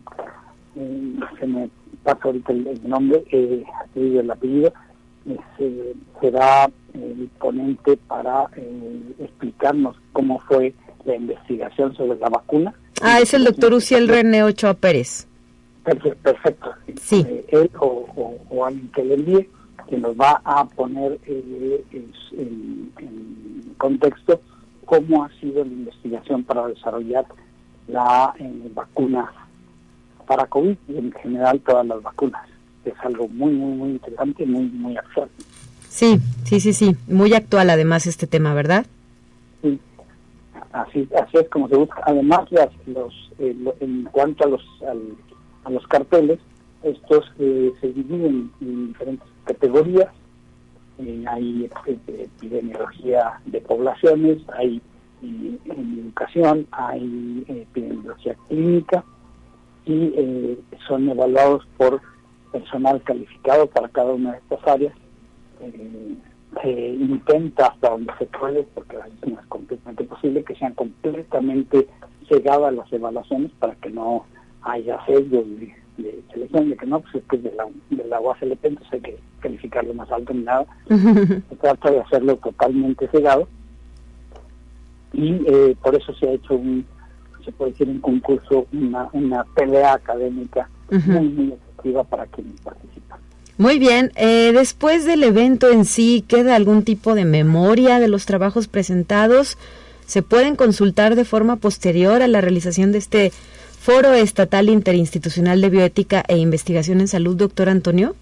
[1.41, 1.71] se me
[2.03, 4.73] pasa ahorita el, nombre, eh, el apellido,
[5.59, 12.75] eh, será el ponente para eh, explicarnos cómo fue la investigación sobre la vacuna.
[13.01, 15.27] Ah, es el doctor Uciel René Ochoa Pérez.
[15.85, 16.71] Perfecto.
[17.01, 17.25] Sí.
[17.29, 19.49] Eh, él o, alguien que le envíe,
[19.89, 22.93] que nos va a poner en,
[23.79, 24.41] contexto
[24.85, 27.27] cómo ha sido la investigación para desarrollar
[27.89, 28.33] la
[28.75, 29.33] vacuna
[30.27, 32.43] para COVID y en general todas las vacunas.
[32.85, 35.29] Es algo muy, muy, muy interesante, muy, muy actual.
[35.89, 36.97] Sí, sí, sí, sí.
[37.07, 38.87] Muy actual además este tema, ¿verdad?
[39.63, 39.79] Sí.
[40.73, 42.01] Así, así es como se busca.
[42.07, 44.63] Además, las, los, eh, en cuanto a los,
[45.65, 46.39] a los carteles,
[46.83, 50.09] estos eh, se dividen en diferentes categorías.
[50.99, 54.81] Eh, hay epidemiología de poblaciones, hay
[55.23, 59.05] educación, hay epidemiología clínica,
[59.87, 62.01] y eh, son evaluados por
[62.53, 64.95] personal calificado para cada una de estas áreas.
[65.61, 66.15] Eh,
[66.63, 71.89] se intenta hasta donde se puede, porque no es completamente posible, que sean completamente
[72.29, 74.27] cegadas las evaluaciones para que no
[74.63, 75.45] haya sesgos
[75.97, 79.01] de, selección, de que no, pues es que de la, de la UACLP, entonces hay
[79.01, 80.67] que calificarlo más alto ni nada.
[80.89, 83.49] se trata de hacerlo totalmente cegado
[85.13, 86.85] y eh, por eso se ha hecho un
[87.45, 93.19] se puede decir, un concurso, una, una pelea académica muy, muy efectiva para quienes participan.
[93.59, 98.27] Muy bien, eh, después del evento en sí, ¿queda algún tipo de memoria de los
[98.27, 99.59] trabajos presentados?
[100.07, 103.31] ¿Se pueden consultar de forma posterior a la realización de este
[103.79, 108.15] Foro Estatal Interinstitucional de Bioética e Investigación en Salud, doctor Antonio?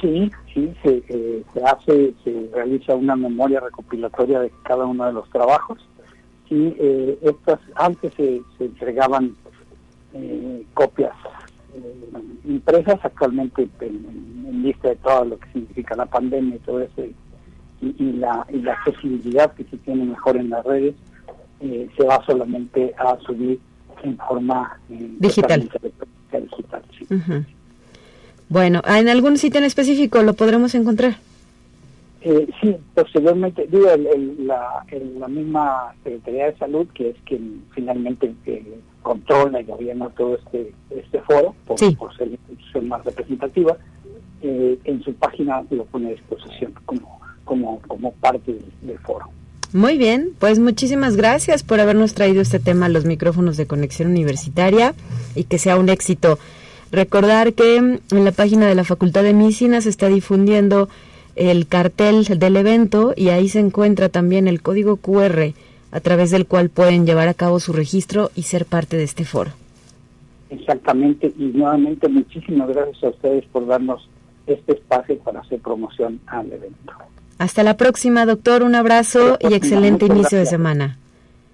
[0.00, 5.12] Sí, sí, se, eh, se hace, se realiza una memoria recopilatoria de cada uno de
[5.12, 5.87] los trabajos
[6.50, 9.34] y eh, estas antes se, entregaban
[10.14, 11.12] eh, copias
[11.74, 17.04] eh, impresas actualmente en, lista de todo lo que significa la pandemia y todo eso
[17.80, 20.94] y, la, y la accesibilidad que se tiene mejor en las redes
[21.60, 23.60] se va solamente a subir
[24.02, 25.60] en forma digital.
[25.60, 26.48] digital
[28.48, 31.18] Bueno, ¿en algún sitio en específico lo podremos encontrar?
[32.20, 33.86] Eh, sí, posteriormente, digo,
[34.40, 34.84] la,
[35.18, 40.72] la, misma Secretaría de Salud, que es quien finalmente eh, controla y gobierna todo este
[40.90, 43.76] este foro, por, ser la institución más representativa,
[44.42, 49.26] eh, en su página lo pone a disposición como, como, como parte del, foro.
[49.72, 54.10] Muy bien, pues muchísimas gracias por habernos traído este tema a los micrófonos de conexión
[54.10, 54.94] universitaria
[55.36, 56.38] y que sea un éxito.
[56.90, 60.88] Recordar que en la página de la Facultad de Medicina se está difundiendo
[61.38, 65.52] el cartel del evento y ahí se encuentra también el código QR
[65.90, 69.24] a través del cual pueden llevar a cabo su registro y ser parte de este
[69.24, 69.52] foro.
[70.50, 74.08] Exactamente, y nuevamente muchísimas gracias a ustedes por darnos
[74.46, 76.92] este espacio para hacer promoción al evento.
[77.38, 78.62] Hasta la próxima, doctor.
[78.62, 80.98] Un abrazo y excelente inicio de semana.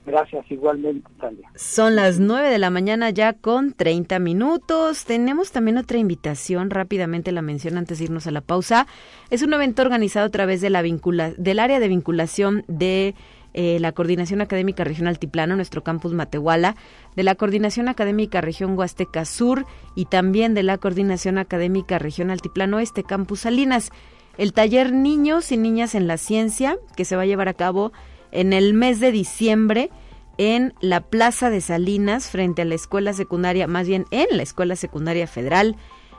[0.06, 1.48] Gracias, igualmente, Talia.
[1.54, 5.04] Son las 9 de la mañana ya con 30 minutos.
[5.06, 8.86] Tenemos también otra invitación, rápidamente la menciono antes de irnos a la pausa.
[9.30, 13.14] Es un evento organizado a través de la vincula del área de vinculación de
[13.54, 16.76] eh, la Coordinación Académica Regional Altiplano, nuestro campus Matehuala,
[17.16, 19.64] de la Coordinación Académica Región Huasteca Sur
[19.94, 23.90] y también de la Coordinación Académica Región Altiplano Este, campus Salinas.
[24.36, 27.92] El taller Niños y Niñas en la Ciencia, que se va a llevar a cabo
[28.34, 29.90] en el mes de diciembre
[30.36, 34.76] en la Plaza de Salinas frente a la escuela secundaria, más bien en la escuela
[34.76, 35.76] secundaria federal,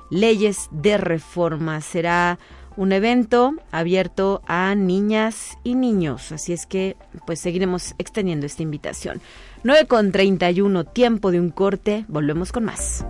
[0.09, 1.81] Leyes de Reforma.
[1.81, 2.39] Será
[2.77, 9.21] un evento abierto a niñas y niños, así es que pues seguiremos extendiendo esta invitación.
[9.63, 13.05] 9 con 31, tiempo de un corte, volvemos con más.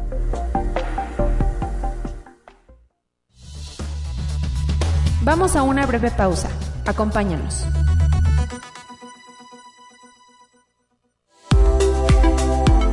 [5.24, 6.50] Vamos a una breve pausa.
[6.86, 7.66] Acompáñanos.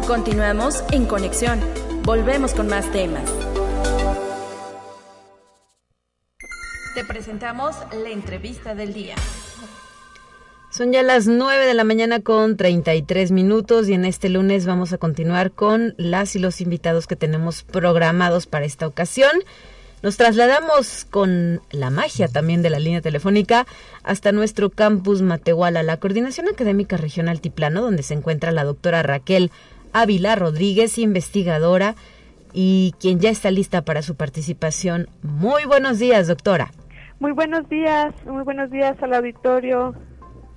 [0.06, 1.60] Continuamos en conexión.
[2.02, 3.22] Volvemos con más temas.
[6.94, 9.14] Te presentamos la entrevista del día.
[10.70, 14.92] Son ya las 9 de la mañana con 33 minutos y en este lunes vamos
[14.92, 19.30] a continuar con las y los invitados que tenemos programados para esta ocasión.
[20.02, 23.68] Nos trasladamos con la magia también de la línea telefónica
[24.02, 29.52] hasta nuestro campus Matehuala, la Coordinación Académica Regional Tiplano, donde se encuentra la doctora Raquel
[29.92, 31.94] Ávila Rodríguez, investigadora
[32.52, 35.08] y quien ya está lista para su participación.
[35.22, 36.72] Muy buenos días, doctora.
[37.18, 39.94] Muy buenos días, muy buenos días al auditorio.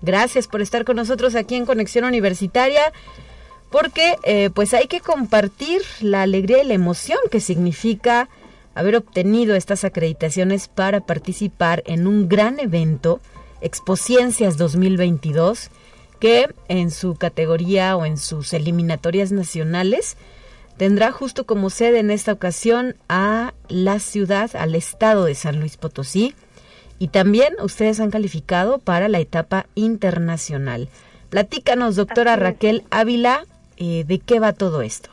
[0.01, 2.91] Gracias por estar con nosotros aquí en Conexión Universitaria,
[3.71, 8.29] porque eh, pues hay que compartir la alegría y la emoción que significa
[8.75, 13.21] haber obtenido estas acreditaciones para participar en un gran evento,
[13.61, 15.71] Expociencias 2022,
[16.19, 20.17] que en su categoría o en sus eliminatorias nacionales
[20.77, 25.77] tendrá justo como sede en esta ocasión a la ciudad, al estado de San Luis
[25.77, 26.35] Potosí,
[26.99, 30.89] y también ustedes han calificado para la etapa internacional.
[31.29, 33.45] Platícanos, doctora Raquel Ávila,
[33.77, 35.09] eh, de qué va todo esto.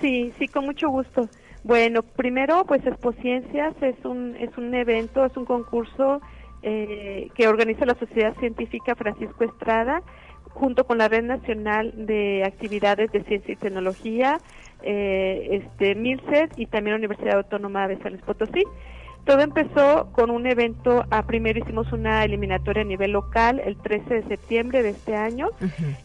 [0.00, 1.28] Sí, sí, con mucho gusto.
[1.64, 6.20] Bueno, primero, pues Expociencias es un, es un evento, es un concurso
[6.62, 10.02] eh, que organiza la Sociedad Científica Francisco Estrada
[10.50, 14.38] junto con la Red Nacional de Actividades de Ciencia y Tecnología,
[14.82, 15.96] eh, este,
[16.56, 18.64] y también la Universidad Autónoma de San Luis Potosí.
[19.24, 24.14] Todo empezó con un evento, a primero hicimos una eliminatoria a nivel local el 13
[24.14, 25.48] de septiembre de este año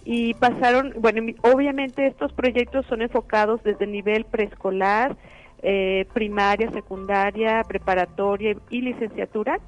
[0.03, 5.15] y pasaron, bueno, obviamente estos proyectos son enfocados desde nivel preescolar,
[5.63, 9.59] eh, primaria, secundaria, preparatoria y licenciatura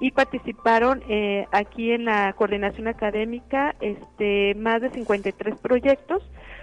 [0.00, 6.22] y participaron eh, aquí en la coordinación académica este, más de 53 proyectos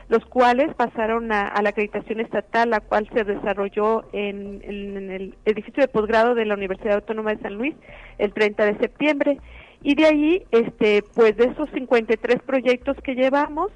[0.10, 5.88] los cuales pasaron a, la acreditación estatal, la cual se desarrolló en, el edificio de
[5.88, 7.76] posgrado de la Universidad Autónoma de San Luis
[8.18, 9.38] el 30 de septiembre.
[9.84, 13.72] Y de ahí, este, pues de esos 53 proyectos que llevamos,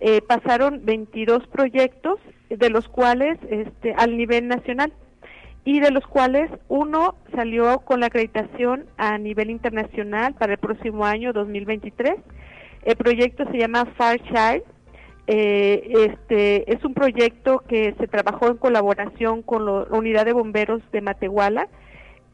[0.00, 2.18] eh, pasaron 22 proyectos,
[2.50, 4.92] de los cuales este, al nivel nacional,
[5.66, 11.04] y de los cuales uno salió con la acreditación a nivel internacional para el próximo
[11.04, 12.14] año 2023.
[12.84, 14.62] El proyecto se llama Fairchild
[15.28, 20.80] eh, este es un proyecto que se trabajó en colaboración con la unidad de bomberos
[20.92, 21.68] de Matehuala.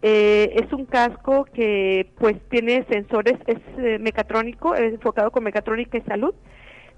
[0.03, 5.97] Eh, es un casco que pues tiene sensores, es eh, mecatrónico, es enfocado con mecatrónica
[5.97, 6.35] y salud.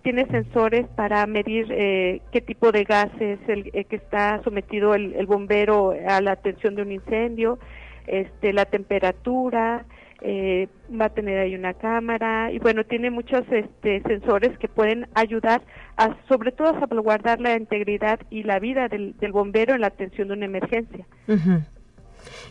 [0.05, 5.27] Tiene sensores para medir eh, qué tipo de gas es el que está sometido el,
[5.27, 7.59] bombero a la atención de un incendio,
[8.07, 9.87] este, la temperatura,
[10.21, 15.09] eh, va a tener ahí una cámara y bueno, tiene muchos este, sensores que pueden
[15.15, 15.63] ayudar
[15.97, 20.29] a, sobre todo a salvaguardar la integridad y la vida del, bombero en la atención
[20.29, 21.07] de una emergencia.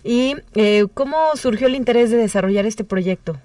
[0.04, 3.38] ¿Y eh, cómo surgió el interés de desarrollar este proyecto?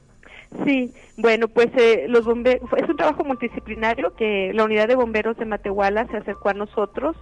[0.65, 5.37] Sí, bueno, pues eh, los bomberos, es un trabajo multidisciplinario que la unidad de bomberos
[5.37, 7.17] de Matehuala se acercó a nosotros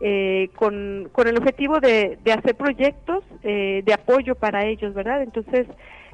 [0.00, 5.22] eh, con, con el objetivo de, de hacer proyectos eh, de apoyo para ellos, ¿verdad?
[5.22, 5.66] Entonces,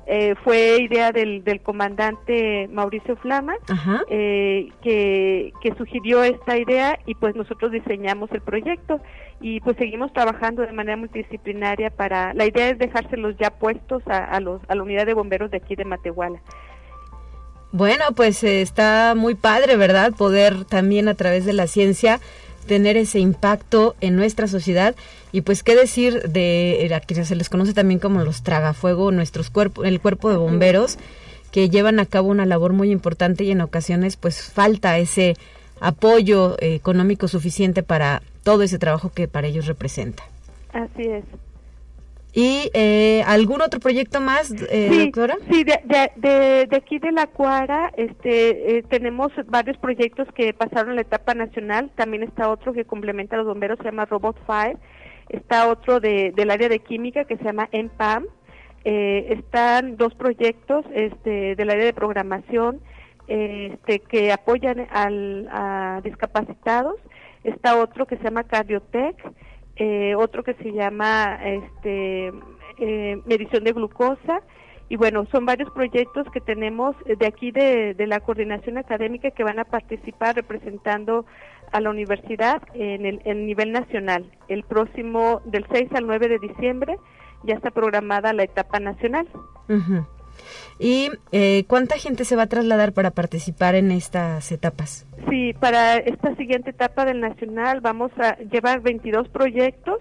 [0.09, 3.55] eh, fue idea del, del, comandante Mauricio Flama,
[4.09, 9.01] eh, que, que, sugirió esta idea y pues nosotros diseñamos el proyecto
[9.41, 14.39] y pues seguimos trabajando de manera multidisciplinaria para, la idea es dejárselos ya puestos a,
[14.39, 16.41] los, a la unidad de bomberos de aquí de Matehuala.
[17.73, 20.13] Bueno, pues eh, está muy padre, ¿verdad?
[20.17, 22.21] Poder también a través de la ciencia
[22.67, 24.95] tener ese impacto en nuestra sociedad
[25.33, 29.51] y pues qué decir de a quienes se les conoce también como los tragafuego, nuestros
[29.51, 30.99] cuerpos, el cuerpo de bomberos
[31.51, 35.37] que llevan a cabo una labor muy importante y en ocasiones pues falta ese
[35.81, 40.23] apoyo económico suficiente para todo ese trabajo que para ellos representa.
[40.73, 41.25] Así es.
[42.39, 45.39] ¿Y eh, algún otro proyecto más, eh, sí, doctora?
[45.51, 50.97] Sí, de, de, de, aquí de la Cuara este, eh, tenemos varios proyectos que pasaron
[50.97, 51.91] la etapa nacional.
[51.95, 54.77] También está otro que complementa a los bomberos, se llama Robot Fire.
[55.31, 58.27] Está otro de, del área de química que se llama EMPAM.
[58.85, 62.83] Eh, están dos proyectos este, del área de programación
[63.29, 66.97] este, que apoyan al, a discapacitados.
[67.45, 69.17] Está otro que se llama Cardiotech,
[69.77, 72.33] eh, otro que se llama este,
[72.79, 74.43] eh, medición de glucosa.
[74.89, 79.43] Y bueno, son varios proyectos que tenemos de aquí de, de la coordinación académica que
[79.43, 81.27] van a participar representando
[81.73, 84.31] a la universidad en el nivel nacional.
[84.47, 86.99] El próximo, del 6 al 9 de diciembre,
[87.43, 89.27] ya está programada la etapa nacional.
[90.79, 95.07] ¿Y eh, cuánta gente se va a trasladar para participar en estas etapas?
[95.31, 100.01] Sí, para esta siguiente etapa del nacional vamos a llevar 22 proyectos.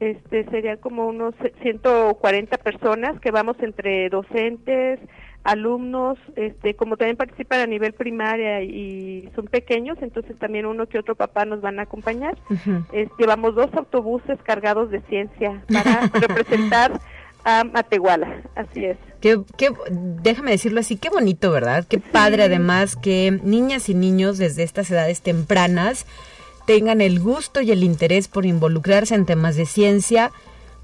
[0.00, 4.98] Este serían como unos 140 personas que vamos entre docentes,
[5.44, 10.98] alumnos, este, como también participan a nivel primaria y son pequeños, entonces también uno que
[10.98, 12.36] otro papá nos van a acompañar.
[13.18, 16.92] llevamos dos autobuses cargados de ciencia para representar
[17.44, 18.96] a Matehuala, así es.
[19.20, 21.84] Qué, qué, déjame decirlo así, qué bonito, ¿verdad?
[21.88, 26.06] Qué padre además que niñas y niños desde estas edades tempranas
[26.66, 30.30] tengan el gusto y el interés por involucrarse en temas de ciencia,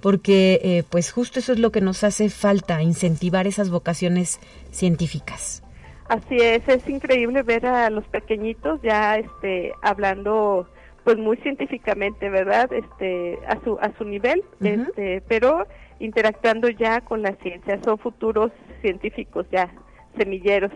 [0.00, 4.40] porque eh, pues justo eso es lo que nos hace falta, incentivar esas vocaciones
[4.70, 5.62] científicas.
[6.08, 10.68] Así es, es increíble ver a los pequeñitos ya este hablando
[11.02, 12.72] pues muy científicamente, ¿verdad?
[12.72, 15.66] Este a su a su nivel, este, pero
[15.98, 19.72] interactuando ya con la ciencia, son futuros científicos ya,
[20.16, 20.72] semilleros.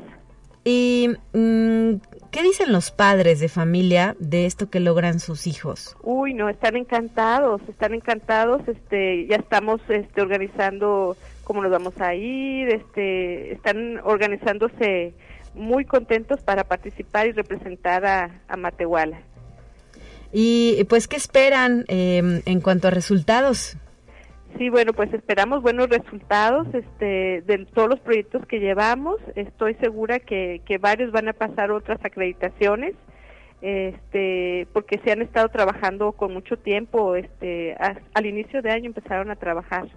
[0.64, 1.94] ¿Y mm,
[2.30, 5.96] qué dicen los padres de familia de esto que logran sus hijos?
[6.02, 12.14] Uy, no, están encantados, están encantados, este, ya estamos este, organizando cómo nos vamos a
[12.14, 15.14] ir, este, están organizándose
[15.54, 19.22] muy contentos para participar y representar a, a Matehuala.
[20.32, 23.76] Y pues, ¿qué esperan eh, en cuanto a resultados?
[24.58, 29.16] Sí, bueno, pues esperamos buenos resultados este, de todos los proyectos que llevamos.
[29.34, 32.94] Estoy segura que, que varios van a pasar otras acreditaciones,
[33.62, 37.16] este, porque se han estado trabajando con mucho tiempo.
[37.16, 37.76] Este,
[38.14, 39.88] al inicio de año empezaron a trabajar.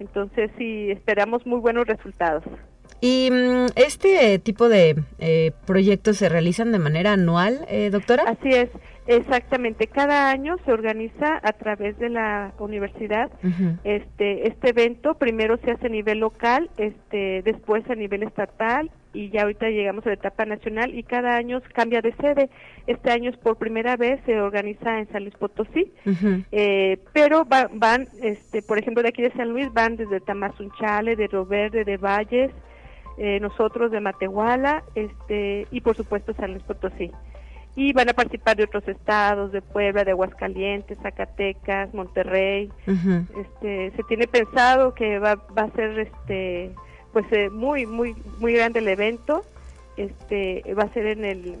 [0.00, 2.44] Entonces, sí, esperamos muy buenos resultados.
[3.00, 8.24] ¿Y mm, este tipo de eh, proyectos se realizan de manera anual, eh, doctora?
[8.26, 8.70] Así es.
[9.08, 13.30] Exactamente, cada año se organiza a través de la universidad
[13.82, 19.30] este este evento, primero se hace a nivel local, este después a nivel estatal y
[19.30, 22.50] ya ahorita llegamos a la etapa nacional y cada año cambia de sede.
[22.86, 25.90] Este año es por primera vez se organiza en San Luis Potosí,
[26.52, 31.28] eh, pero van, este, por ejemplo, de aquí de San Luis van desde Tamazunchale, de
[31.28, 32.50] Roverde, de Valles,
[33.16, 37.10] eh, nosotros de Matehuala, este y por supuesto San Luis Potosí
[37.78, 42.72] y van a participar de otros estados, de Puebla, de Aguascalientes, Zacatecas, Monterrey.
[42.88, 46.74] Este, se tiene pensado que va, va a ser este
[47.12, 49.44] pues eh, muy muy muy grande el evento.
[49.96, 51.56] Este va a ser en el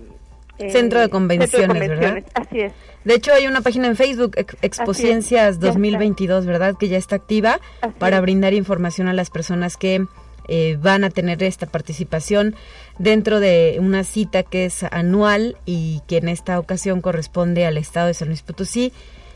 [0.72, 2.24] Centro, de convenciones, ¿verdad?
[2.34, 2.72] Así es.
[3.04, 6.74] De hecho, hay una página en Facebook, Expociencias 2022, ¿verdad?
[6.76, 7.60] Que ya está activa
[7.98, 10.04] para brindar información a las personas que
[10.48, 12.54] eh, van a tener esta participación
[12.98, 18.08] dentro de una cita que es anual y que en esta ocasión corresponde al estado
[18.08, 18.92] de San Luis Potosí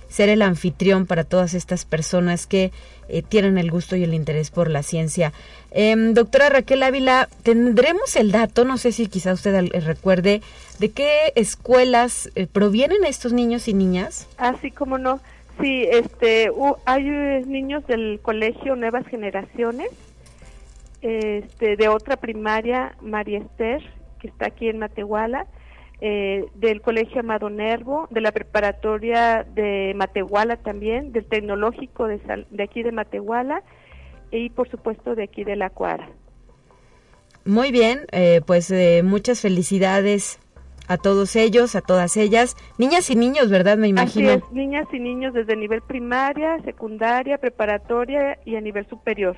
[0.08, 2.70] ser el anfitrión para todas estas personas que
[3.08, 5.32] eh, tienen el gusto y el interés por la ciencia.
[5.70, 10.42] Em, doctora Raquel Ávila, tendremos el dato, no sé si quizá usted recuerde,
[10.78, 14.28] de qué escuelas eh, provienen estos niños y niñas.
[14.36, 15.20] Así como no.
[15.60, 16.50] Sí, este,
[16.86, 17.04] hay
[17.46, 19.90] niños del colegio Nuevas Generaciones,
[21.02, 23.82] este, de otra primaria, María Esther,
[24.20, 25.46] que está aquí en Matehuala,
[26.00, 32.62] eh, del Colegio Amado Nervo, de la preparatoria de Matehuala también, del Tecnológico de, de
[32.62, 33.62] aquí de Matehuala
[34.30, 36.08] y por supuesto de aquí de La Cuara.
[37.44, 40.38] Muy bien, eh, pues eh, muchas felicidades
[40.88, 43.76] a todos ellos, a todas ellas, niñas y niños, ¿verdad?
[43.78, 44.30] Me imagino.
[44.30, 49.36] Así es, niñas y niños desde nivel primaria, secundaria, preparatoria y a nivel superior.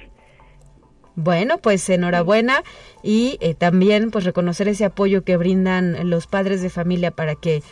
[1.16, 2.64] Bueno, pues enhorabuena
[3.02, 7.62] y eh, también pues reconocer ese apoyo que brindan los padres de familia para que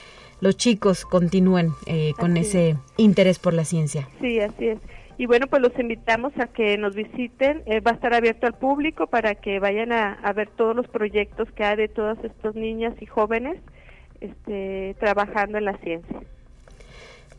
[0.40, 4.08] los chicos continúen eh, con ese interés por la ciencia.
[4.20, 4.78] Sí, así es.
[5.18, 7.62] Y bueno, pues los invitamos a que nos visiten.
[7.66, 11.48] Eh, va a estar abierto al público para que vayan a, ver todos los proyectos
[11.52, 13.60] que hay de todas estas niñas y jóvenes
[14.20, 16.20] este, trabajando en la ciencia.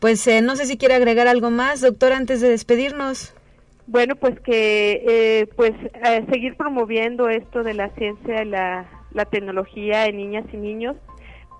[0.00, 3.34] Pues no sé si quiere agregar algo más, doctor, antes de despedirnos.
[3.86, 5.72] Bueno, pues que eh, pues
[6.06, 8.88] eh, seguir promoviendo esto de la ciencia y la,
[9.30, 10.96] tecnología en niñas y niños,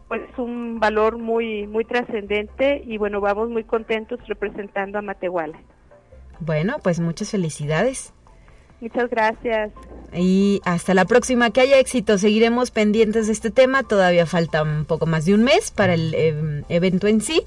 [0.08, 5.58] pues es un valor muy muy trascendente y bueno, vamos muy contentos representando a Matehuala.
[6.40, 8.12] Bueno, pues muchas felicidades.
[8.80, 9.72] Muchas gracias.
[10.12, 12.18] Y hasta la próxima, que haya éxito.
[12.18, 13.82] Seguiremos pendientes de este tema.
[13.82, 17.44] Todavía falta un poco más de un mes para el eh, evento en sí.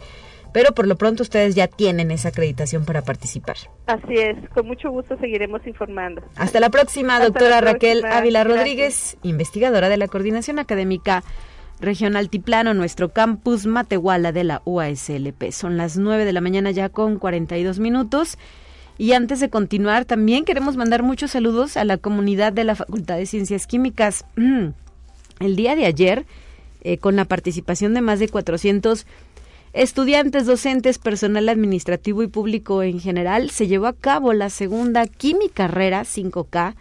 [0.53, 3.57] Pero por lo pronto ustedes ya tienen esa acreditación para participar.
[3.85, 6.21] Así es, con mucho gusto seguiremos informando.
[6.35, 11.23] Hasta la próxima, doctora Raquel Ávila Rodríguez, investigadora de la Coordinación Académica
[11.79, 15.51] Regional Altiplano, nuestro campus Matehuala de la UASLP.
[15.51, 18.37] Son las 9 de la mañana ya con 42 minutos.
[18.97, 23.17] Y antes de continuar, también queremos mandar muchos saludos a la comunidad de la Facultad
[23.17, 24.25] de Ciencias Químicas.
[25.39, 26.25] El día de ayer,
[26.81, 29.05] eh, con la participación de más de 400
[29.77, 35.67] estudiantes, docentes, personal administrativo y público en general, se llevó a cabo la segunda Química
[35.67, 36.73] Carrera 5K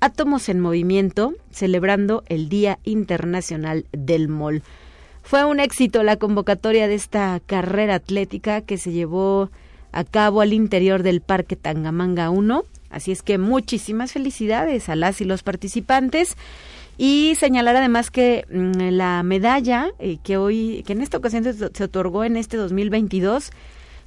[0.00, 4.62] Átomos en Movimiento, celebrando el Día Internacional del MOL.
[5.22, 9.50] Fue un éxito la convocatoria de esta carrera atlética que se llevó
[9.92, 12.64] a cabo al interior del Parque Tangamanga 1.
[12.90, 16.36] Así es que muchísimas felicidades a las y los participantes.
[16.98, 21.84] Y señalar además que mm, la medalla eh, que hoy, que en esta ocasión se,
[21.84, 23.50] otorgó en este 2022,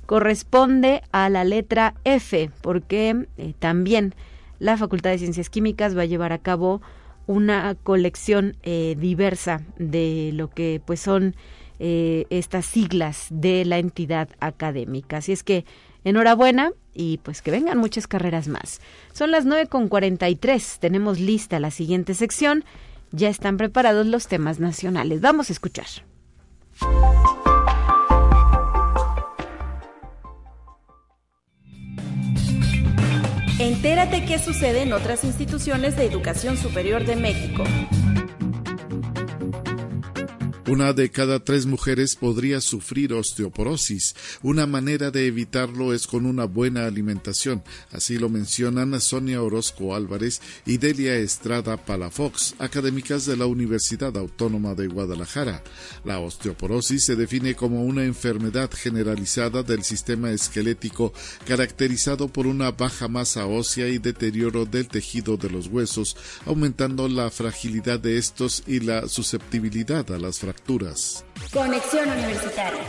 [0.05, 4.15] corresponde a la letra F, porque eh, también
[4.59, 6.81] la Facultad de Ciencias Químicas va a llevar a cabo
[7.29, 11.35] una colección eh, diversa de lo que pues son
[11.77, 15.17] eh, estas siglas de la entidad académica.
[15.17, 15.63] Así es que
[16.03, 18.81] enhorabuena y pues que vengan muchas carreras más.
[19.13, 22.65] Son las 9.43, tenemos lista la siguiente sección,
[23.13, 25.21] ya están preparados los temas nacionales.
[25.21, 25.87] Vamos a escuchar.
[33.59, 37.63] Entérate qué sucede en otras instituciones de educación superior de México.
[40.69, 44.15] Una de cada tres mujeres podría sufrir osteoporosis.
[44.43, 47.63] Una manera de evitarlo es con una buena alimentación.
[47.91, 54.75] Así lo mencionan Sonia Orozco Álvarez y Delia Estrada Palafox, académicas de la Universidad Autónoma
[54.75, 55.63] de Guadalajara.
[56.05, 61.13] La osteoporosis se define como una enfermedad generalizada del sistema esquelético
[61.47, 66.15] caracterizado por una baja masa ósea y deterioro del tejido de los huesos,
[66.45, 70.58] aumentando la fragilidad de estos y la susceptibilidad a las fracturas
[71.51, 72.83] Conexión Universitaria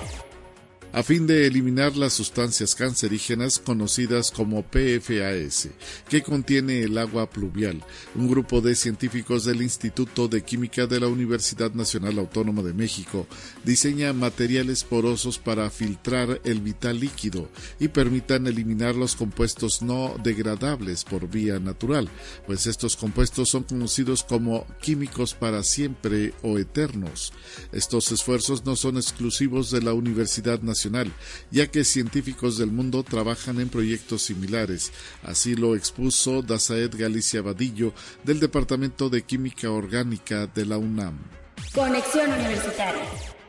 [0.92, 5.68] a fin de eliminar las sustancias cancerígenas conocidas como PFAS,
[6.08, 7.84] que contiene el agua pluvial.
[8.16, 13.28] Un grupo de científicos del Instituto de Química de la Universidad Nacional Autónoma de México
[13.64, 21.04] diseña materiales porosos para filtrar el vital líquido y permitan eliminar los compuestos no degradables
[21.04, 22.08] por vía natural,
[22.46, 27.32] pues estos compuestos son conocidos como químicos para siempre o eternos.
[27.70, 30.79] Estos esfuerzos no son exclusivos de la Universidad Nacional
[31.50, 34.92] ya que científicos del mundo trabajan en proyectos similares.
[35.22, 37.92] Así lo expuso Dazaed Galicia Vadillo
[38.24, 41.18] del Departamento de Química Orgánica de la UNAM.
[41.74, 43.39] Conexión Universitaria.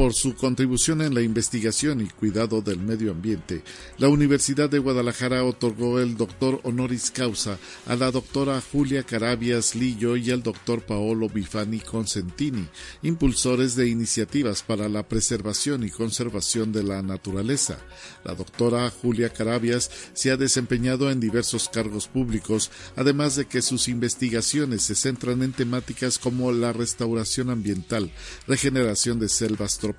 [0.00, 3.62] Por su contribución en la investigación y cuidado del medio ambiente,
[3.98, 10.16] la Universidad de Guadalajara otorgó el doctor honoris causa a la doctora Julia Carabias Lillo
[10.16, 12.66] y al doctor Paolo Bifani Consentini,
[13.02, 17.78] impulsores de iniciativas para la preservación y conservación de la naturaleza.
[18.24, 23.86] La doctora Julia Carabias se ha desempeñado en diversos cargos públicos, además de que sus
[23.86, 28.10] investigaciones se centran en temáticas como la restauración ambiental,
[28.46, 29.89] regeneración de selvas tropicales,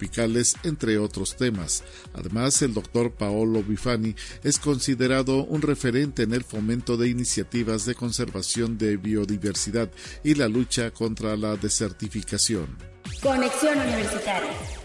[0.63, 1.83] entre otros temas.
[2.13, 7.95] Además, el doctor Paolo Bifani es considerado un referente en el fomento de iniciativas de
[7.95, 9.89] conservación de biodiversidad
[10.23, 12.77] y la lucha contra la desertificación.
[13.21, 14.80] Conexión Universitaria.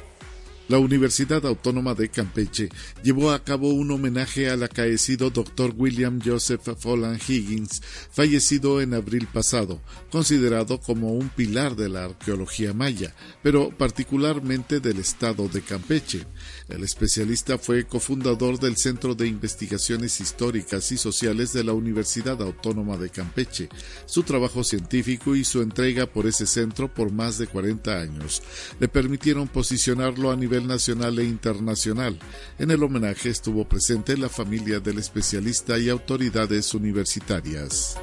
[0.69, 2.71] La Universidad Autónoma de Campeche
[3.05, 5.73] llevó a cabo un homenaje al acaecido Dr.
[5.77, 12.73] William Joseph Folland Higgins, fallecido en abril pasado, considerado como un pilar de la arqueología
[12.73, 13.15] maya,
[13.45, 16.27] pero particularmente del estado de Campeche.
[16.69, 22.97] El especialista fue cofundador del Centro de Investigaciones Históricas y Sociales de la Universidad Autónoma
[22.97, 23.69] de Campeche.
[24.07, 28.43] Su trabajo científico y su entrega por ese centro por más de 40 años
[28.81, 32.19] le permitieron posicionarlo a nivel nacional e internacional.
[32.59, 37.99] En el homenaje estuvo presente la familia del especialista y autoridades universitarias.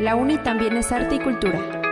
[0.00, 1.83] La UNI también es arte y cultura.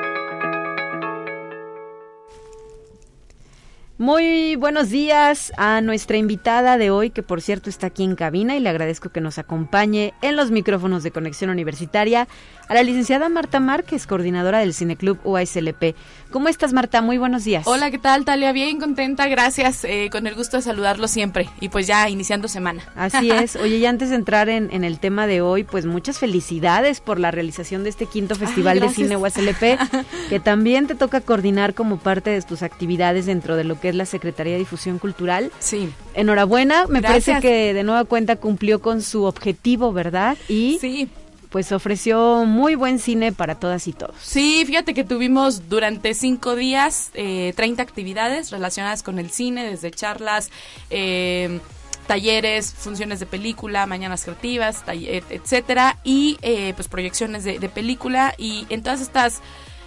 [4.02, 8.56] Muy buenos días a nuestra invitada de hoy, que por cierto está aquí en cabina
[8.56, 12.26] y le agradezco que nos acompañe en los micrófonos de Conexión Universitaria,
[12.66, 15.94] a la licenciada Marta Márquez, coordinadora del Cineclub UASLP.
[16.32, 17.00] ¿Cómo estás, Marta?
[17.02, 17.64] Muy buenos días.
[17.66, 18.50] Hola, ¿qué tal, Talia?
[18.52, 19.84] Bien, contenta, gracias.
[19.84, 21.48] Eh, con el gusto de saludarlo siempre.
[21.60, 22.82] Y pues ya iniciando semana.
[22.96, 23.54] Así es.
[23.62, 27.20] Oye, y antes de entrar en, en el tema de hoy, pues muchas felicidades por
[27.20, 29.78] la realización de este quinto Festival de Cine UASLP,
[30.28, 33.96] que también te toca coordinar como parte de tus actividades dentro de lo que es
[33.96, 35.52] la Secretaría de Difusión Cultural.
[35.58, 35.90] Sí.
[36.14, 40.36] Enhorabuena, me parece que de nueva cuenta cumplió con su objetivo, ¿verdad?
[40.48, 41.08] Y sí
[41.52, 44.16] pues ofreció muy buen cine para todas y todos.
[44.22, 49.90] Sí, fíjate que tuvimos durante cinco días eh, 30 actividades relacionadas con el cine, desde
[49.90, 50.50] charlas,
[50.88, 51.60] eh,
[52.06, 58.34] talleres, funciones de película, mañanas creativas, etcétera, y eh, pues proyecciones de, de película.
[58.38, 59.42] Y en todas estas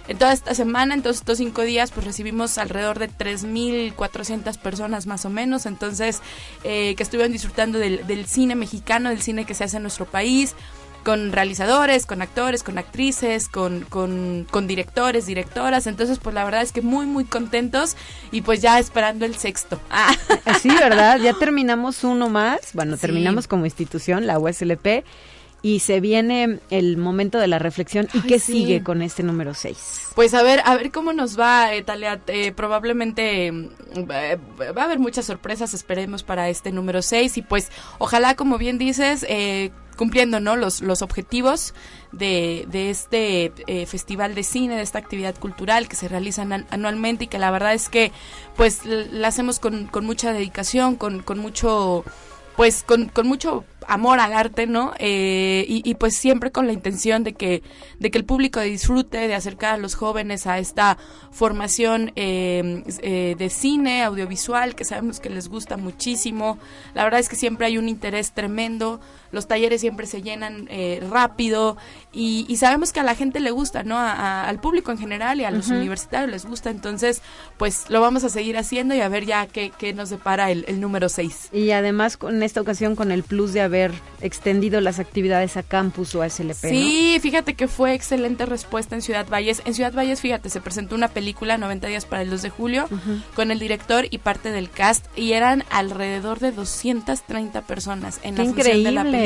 [0.08, 5.06] en toda esta semana, en todos estos cinco días, pues recibimos alrededor de 3.400 personas
[5.06, 6.22] más o menos, entonces,
[6.64, 10.06] eh, que estuvieron disfrutando del, del, cine mexicano, del cine que se hace en nuestro
[10.06, 10.54] país,
[11.06, 15.86] con realizadores, con actores, con actrices, con, con, con, directores, directoras.
[15.86, 17.96] Entonces, pues la verdad es que muy, muy contentos
[18.32, 19.80] y pues ya esperando el sexto.
[19.88, 20.12] Ah.
[20.60, 21.20] Sí, ¿verdad?
[21.20, 22.72] Ya terminamos uno más.
[22.72, 25.04] Bueno, terminamos como institución, la USLP.
[25.66, 28.06] Y se viene el momento de la reflexión.
[28.12, 30.12] ¿Y qué sigue con este número 6?
[30.14, 32.20] Pues a ver, a ver cómo nos va, eh, Talia.
[32.28, 37.38] Eh, probablemente eh, va a haber muchas sorpresas, esperemos, para este número 6.
[37.38, 40.54] Y pues, ojalá, como bien dices, eh, cumpliendo ¿no?
[40.54, 41.74] los, los objetivos
[42.12, 47.24] de, de este eh, festival de cine, de esta actividad cultural que se realiza anualmente
[47.24, 48.12] y que la verdad es que
[48.54, 52.04] pues la hacemos con, con mucha dedicación, con, con mucho
[52.56, 54.92] pues con, con mucho amor al arte, ¿no?
[54.98, 57.62] Eh, y, y, pues siempre con la intención de que,
[57.98, 60.98] de que el público disfrute, de acercar a los jóvenes a esta
[61.30, 66.58] formación eh, eh, de cine, audiovisual, que sabemos que les gusta muchísimo.
[66.94, 69.00] La verdad es que siempre hay un interés tremendo,
[69.32, 71.76] los talleres siempre se llenan eh, rápido
[72.12, 73.96] y, y, sabemos que a la gente le gusta, ¿no?
[73.98, 75.76] A, a, al público en general y a los uh -huh.
[75.78, 77.22] universitarios les gusta, entonces
[77.58, 80.64] pues lo vamos a seguir haciendo y a ver ya qué, qué nos depara el,
[80.68, 81.50] el número 6.
[81.52, 86.14] Y además con esta ocasión con el plus de haber extendido las actividades a campus
[86.14, 86.54] o a SLP.
[86.68, 87.20] Sí, ¿no?
[87.22, 89.62] fíjate que fue excelente respuesta en Ciudad Valles.
[89.64, 92.86] En Ciudad Valles, fíjate, se presentó una película 90 días para el 2 de julio
[92.90, 93.22] uh -huh.
[93.34, 98.42] con el director y parte del cast y eran alrededor de 230 personas en Qué
[98.42, 98.72] la increíble.
[98.72, 99.25] función de la película.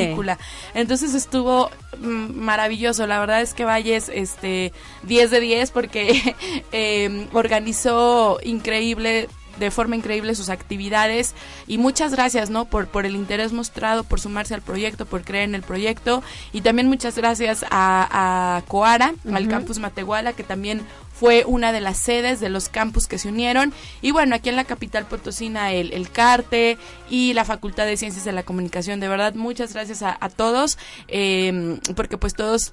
[0.74, 3.06] Entonces estuvo mm, maravilloso.
[3.06, 4.72] La verdad es que Valles este
[5.04, 6.34] 10 de 10 porque
[6.72, 9.28] eh, organizó increíble
[9.60, 11.34] de forma increíble sus actividades
[11.68, 15.44] y muchas gracias no por por el interés mostrado por sumarse al proyecto por creer
[15.44, 16.22] en el proyecto.
[16.52, 19.36] Y también muchas gracias a, a Coara uh -huh.
[19.36, 20.82] al campus Matehuala que también
[21.12, 23.72] fue una de las sedes de los campus que se unieron.
[24.00, 26.78] Y bueno aquí en la capital potosina el, el CARTE
[27.10, 28.98] y la Facultad de Ciencias de la Comunicación.
[29.00, 32.72] De verdad muchas gracias a, a todos eh, porque pues todos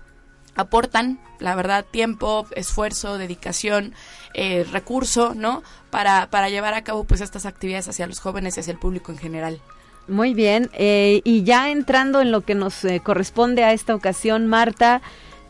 [0.57, 3.93] aportan, la verdad, tiempo, esfuerzo, dedicación,
[4.33, 5.63] eh, recurso, ¿no?
[5.89, 9.11] Para, para llevar a cabo pues estas actividades hacia los jóvenes y hacia el público
[9.11, 9.61] en general.
[10.07, 14.47] Muy bien, eh, y ya entrando en lo que nos eh, corresponde a esta ocasión,
[14.47, 15.01] Marta,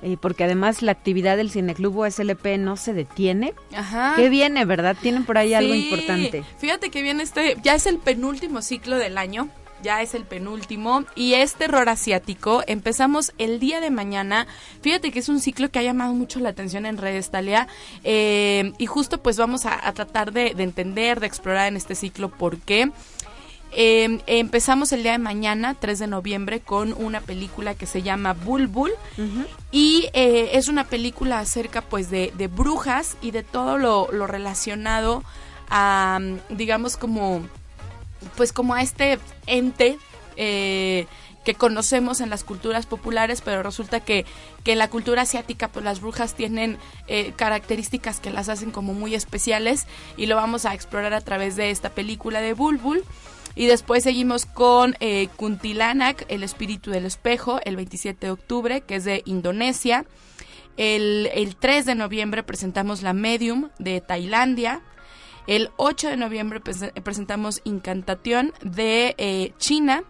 [0.01, 3.53] eh, porque además la actividad del Cineclub USLP no se detiene.
[3.76, 4.14] Ajá.
[4.16, 4.95] ¿Qué viene, verdad?
[4.99, 6.43] Tienen por ahí sí, algo importante.
[6.58, 9.47] Fíjate que viene este, ya es el penúltimo ciclo del año,
[9.84, 12.64] ya es el penúltimo y es terror asiático.
[12.68, 14.48] Empezamos el día de mañana.
[14.82, 17.68] Fíjate que es un ciclo que ha llamado mucho la atención en redes, Talia.
[18.04, 21.96] Eh, y justo pues vamos a, a tratar de, de, entender, de explorar en este
[21.96, 22.92] ciclo por qué.
[23.72, 28.34] Eh, empezamos el día de mañana, 3 de noviembre, con una película que se llama
[28.34, 28.92] Bulbul.
[29.18, 29.46] Uh -huh.
[29.72, 34.26] Y eh, es una película acerca pues de, de brujas y de todo lo, lo
[34.28, 35.24] relacionado
[35.70, 36.20] a,
[36.50, 37.42] digamos, como
[38.36, 39.97] pues como a este ente
[40.36, 41.07] eh,
[41.47, 44.26] que conocemos en las culturas populares, pero resulta que,
[44.65, 48.93] que en la cultura asiática pues las brujas tienen eh, características que las hacen como
[48.93, 49.88] muy especiales
[50.18, 53.01] y lo vamos a explorar a través de esta película de Bulbul.
[53.55, 58.95] Y después seguimos con eh, Kuntilanak, El espíritu del espejo, el 27 de octubre, que
[58.95, 60.05] es de Indonesia.
[60.76, 64.82] El, el 3 de noviembre presentamos La Medium de Tailandia.
[65.48, 70.04] El 8 de noviembre presentamos Incantación de eh, China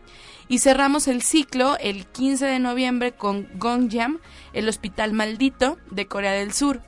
[0.48, 4.20] y cerramos el ciclo el 15 de noviembre con Gongjam,
[4.54, 6.82] el Hospital Maldito de Corea del Sur.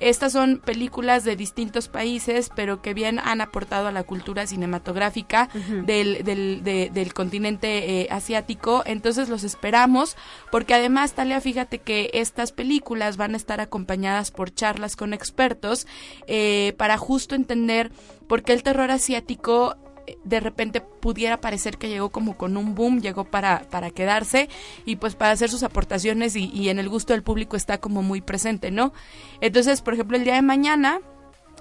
[0.00, 5.48] Estas son películas de distintos países, pero que bien han aportado a la cultura cinematográfica
[5.84, 8.82] del, del, continente eh, asiático.
[8.86, 10.16] Entonces los esperamos,
[10.50, 15.86] porque además, Talia, fíjate que estas películas van a estar acompañadas por charlas con expertos
[16.26, 17.92] eh, para justo entender
[18.26, 19.76] por qué el terror asiático
[20.24, 24.48] de repente pudiera parecer que llegó como con un boom, llegó para, para quedarse
[24.84, 28.20] y pues para hacer sus aportaciones y, en el gusto del público está como muy
[28.20, 28.92] presente, ¿no?
[29.40, 31.00] Entonces, por ejemplo, el día de mañana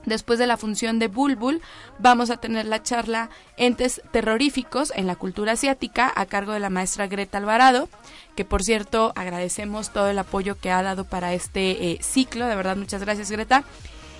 [0.06, 1.62] Después de la función de Bulbul,
[2.00, 6.70] vamos a tener la charla Entes terroríficos en la cultura asiática a cargo de la
[6.70, 7.90] maestra Greta Alvarado,
[8.38, 12.48] que por cierto agradecemos todo el apoyo que ha dado para este eh, ciclo.
[12.48, 13.66] De verdad, muchas gracias Greta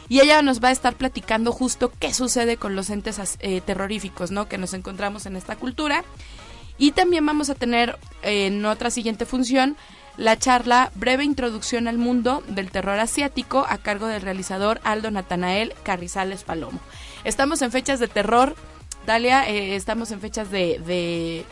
[0.10, 4.32] y ella nos va a estar platicando justo qué sucede con los entes eh, terroríficos,
[4.32, 4.50] ¿no?
[4.50, 6.04] Que nos encontramos en esta cultura.
[6.80, 9.78] Y también vamos a tener eh, en otra siguiente función
[10.18, 15.74] la charla Breve Introducción al Mundo del Terror Asiático a cargo del realizador Aldo Natanael
[15.84, 16.80] Carrizales Palomo.
[17.24, 18.56] Estamos en fechas de terror,
[19.06, 21.46] Dalia, eh, estamos en fechas de,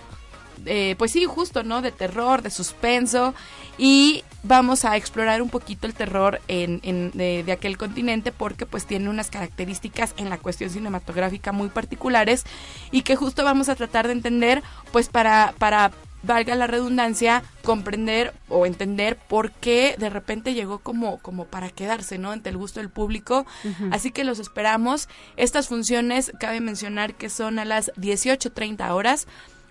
[0.66, 1.84] de pues sí, justo, ¿no?
[1.84, 3.36] De terror, de suspenso
[3.78, 9.10] y vamos a explorar un poquito el terror en, de, aquel continente porque pues tiene
[9.10, 12.46] unas características en la cuestión cinematográfica muy particulares
[12.92, 15.92] y que justo vamos a tratar de entender pues para, para
[16.24, 22.18] valga la redundancia, comprender o entender por qué de repente llegó como, como para quedarse,
[22.18, 22.32] ¿no?
[22.32, 23.46] Ante el gusto del público.
[23.92, 25.08] Así que los esperamos.
[25.38, 29.28] Estas funciones, cabe mencionar que son a las 18.30 horas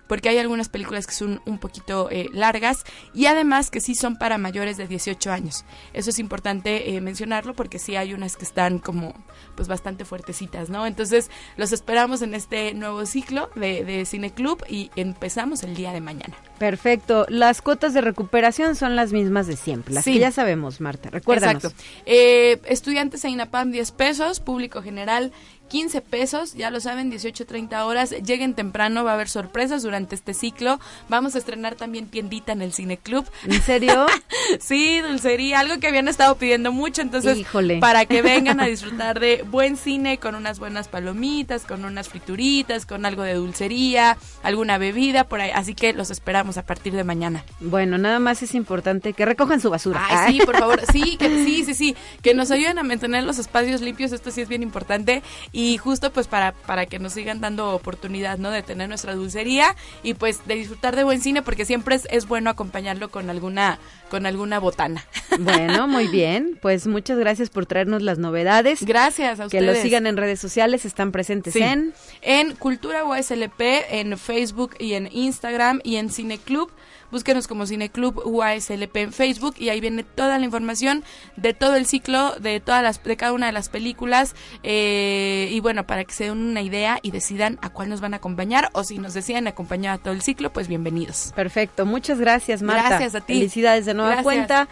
[0.07, 2.83] porque hay algunas películas que son un poquito eh, largas
[3.13, 5.65] y además que sí son para mayores de 18 años.
[5.93, 9.13] Eso es importante eh, mencionarlo porque sí hay unas que están como
[9.55, 10.85] pues bastante fuertecitas, ¿no?
[10.85, 15.91] Entonces los esperamos en este nuevo ciclo de, de Cine Club y empezamos el día
[15.91, 16.35] de mañana.
[16.57, 17.25] Perfecto.
[17.29, 21.09] Las cuotas de recuperación son las mismas de siempre, las que ya sabemos, Marta.
[21.09, 21.63] Recuérdanos.
[21.63, 21.83] Exacto.
[22.05, 25.31] Eh, estudiantes en INAPAM 10 pesos, público general
[25.67, 28.11] 15 pesos, ya lo saben, 18, 30 horas.
[28.11, 30.79] Lleguen temprano, va a haber sorpresas durante este ciclo.
[31.09, 33.25] Vamos a estrenar también tiendita en el Cine Club.
[33.45, 34.05] ¿En serio?
[34.59, 37.01] sí, dulcería, algo que habían estado pidiendo mucho.
[37.01, 37.45] Entonces,
[37.79, 42.85] para que vengan a disfrutar de buen cine con unas buenas palomitas, con unas frituritas,
[42.85, 45.51] con algo de dulcería, alguna bebida por ahí.
[45.53, 47.43] Así que los esperamos a partir de mañana.
[47.59, 50.05] Bueno, nada más es importante que recojan su basura.
[50.09, 50.81] Ay, sí, por favor.
[50.91, 51.95] Sí, que, sí, sí, sí.
[52.21, 54.11] Que nos ayuden a mantener los espacios limpios.
[54.11, 58.37] Esto sí es bien importante y justo pues para, para que nos sigan dando oportunidad,
[58.37, 58.51] ¿no?
[58.51, 62.27] De tener nuestra dulcería y pues de disfrutar de buen cine porque siempre es, es
[62.27, 63.79] bueno acompañarlo con alguna,
[64.09, 65.05] con alguna botana.
[65.39, 68.83] Bueno, muy bien, pues muchas gracias por traernos las novedades.
[68.83, 69.63] Gracias a ustedes.
[69.63, 71.93] Que lo sigan en redes sociales, están presentes en...
[72.23, 76.71] En Cultura USLP, en Facebook y en Instagram y en Cine Club.
[77.11, 81.03] Búsquenos como Cineclub UASLP en Facebook y ahí viene toda la información
[81.37, 84.35] de todo el ciclo, de todas las, de cada una de las películas.
[84.63, 88.13] Eh, y bueno, para que se den una idea y decidan a cuál nos van
[88.13, 91.31] a acompañar o si nos deciden acompañar a todo el ciclo, pues bienvenidos.
[91.35, 92.89] Perfecto, muchas gracias Marta.
[92.89, 93.33] Gracias a ti.
[93.33, 94.67] Felicidades de nueva cuenta.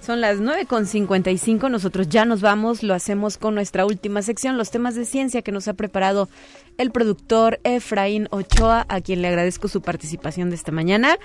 [0.00, 4.94] Son las 9.55, nosotros ya nos vamos, lo hacemos con nuestra última sección, los temas
[4.94, 6.28] de ciencia que nos ha preparado
[6.78, 11.18] el productor Efraín Ochoa, a quien le agradezco su participación de esta mañana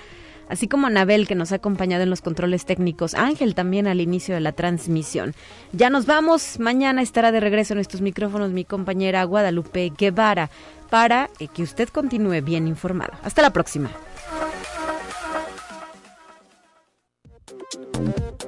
[0.48, 4.34] así como Anabel que nos ha acompañado en los controles técnicos, Ángel también al inicio
[4.34, 5.34] de la transmisión.
[5.72, 10.50] Ya nos vamos, mañana estará de regreso en estos micrófonos mi compañera Guadalupe Guevara
[10.90, 13.12] para que usted continúe bien informado.
[13.22, 13.90] Hasta la próxima.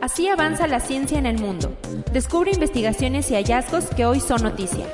[0.00, 1.74] Así avanza la ciencia en el mundo.
[2.12, 4.86] Descubre investigaciones y hallazgos que hoy son noticia.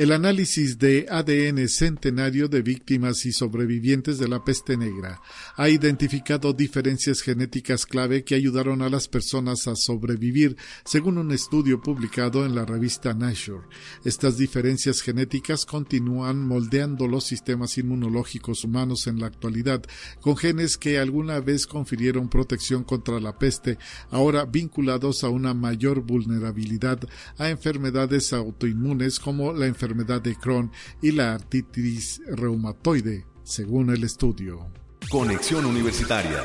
[0.00, 5.20] El análisis de ADN centenario de víctimas y sobrevivientes de la peste negra
[5.56, 11.82] ha identificado diferencias genéticas clave que ayudaron a las personas a sobrevivir, según un estudio
[11.82, 13.66] publicado en la revista Nature.
[14.02, 19.82] Estas diferencias genéticas continúan moldeando los sistemas inmunológicos humanos en la actualidad,
[20.22, 23.76] con genes que alguna vez confirieron protección contra la peste,
[24.10, 30.70] ahora vinculados a una mayor vulnerabilidad a enfermedades autoinmunes como la enfermedad enfermedad de Crohn
[31.02, 34.70] y la artritis reumatoide, según el estudio.
[35.10, 36.44] Conexión Universitaria.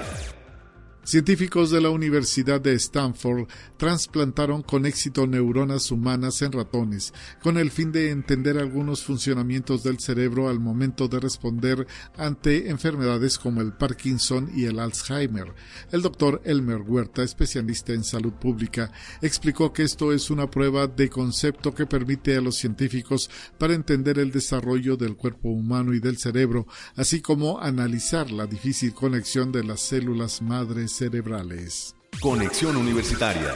[1.06, 3.47] Científicos de la Universidad de Stanford
[3.78, 9.99] trasplantaron con éxito neuronas humanas en ratones, con el fin de entender algunos funcionamientos del
[9.99, 11.86] cerebro al momento de responder
[12.18, 15.53] ante enfermedades como el Parkinson y el Alzheimer.
[15.91, 18.91] El doctor Elmer Huerta, especialista en salud pública,
[19.22, 23.30] explicó que esto es una prueba de concepto que permite a los científicos
[23.60, 28.95] para entender el desarrollo del cuerpo humano y del cerebro, así como analizar la difícil
[28.95, 31.95] conexión de las células madres cerebrales.
[32.21, 33.53] Conexión Universitaria.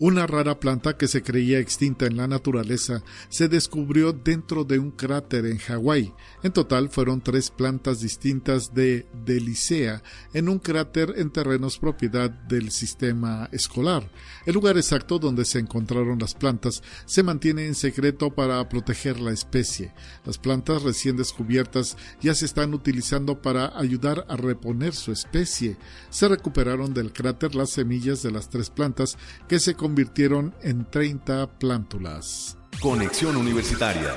[0.00, 4.90] Una rara planta que se creía extinta en la naturaleza se descubrió dentro de un
[4.90, 6.12] cráter en Hawái.
[6.42, 12.72] En total fueron tres plantas distintas de Delicea en un cráter en terrenos propiedad del
[12.72, 14.10] sistema escolar.
[14.46, 19.30] El lugar exacto donde se encontraron las plantas se mantiene en secreto para proteger la
[19.30, 19.94] especie.
[20.24, 25.76] Las plantas recién descubiertas ya se están utilizando para ayudar a reponer su especie.
[26.10, 29.16] Se recuperaron del cráter las semillas de las tres plantas
[29.46, 32.58] que se convirtieron en 30 plántulas.
[32.80, 34.12] Conexión Universitaria.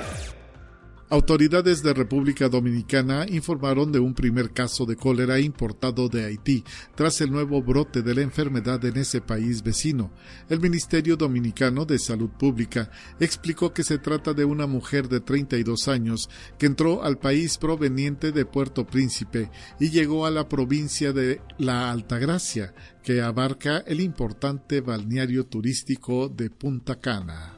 [1.10, 7.22] Autoridades de República Dominicana informaron de un primer caso de cólera importado de Haití tras
[7.22, 10.10] el nuevo brote de la enfermedad en ese país vecino.
[10.50, 12.90] El Ministerio Dominicano de Salud Pública
[13.20, 16.28] explicó que se trata de una mujer de 32 años
[16.58, 19.50] que entró al país proveniente de Puerto Príncipe
[19.80, 26.50] y llegó a la provincia de La Altagracia, que abarca el importante balneario turístico de
[26.50, 27.57] Punta Cana.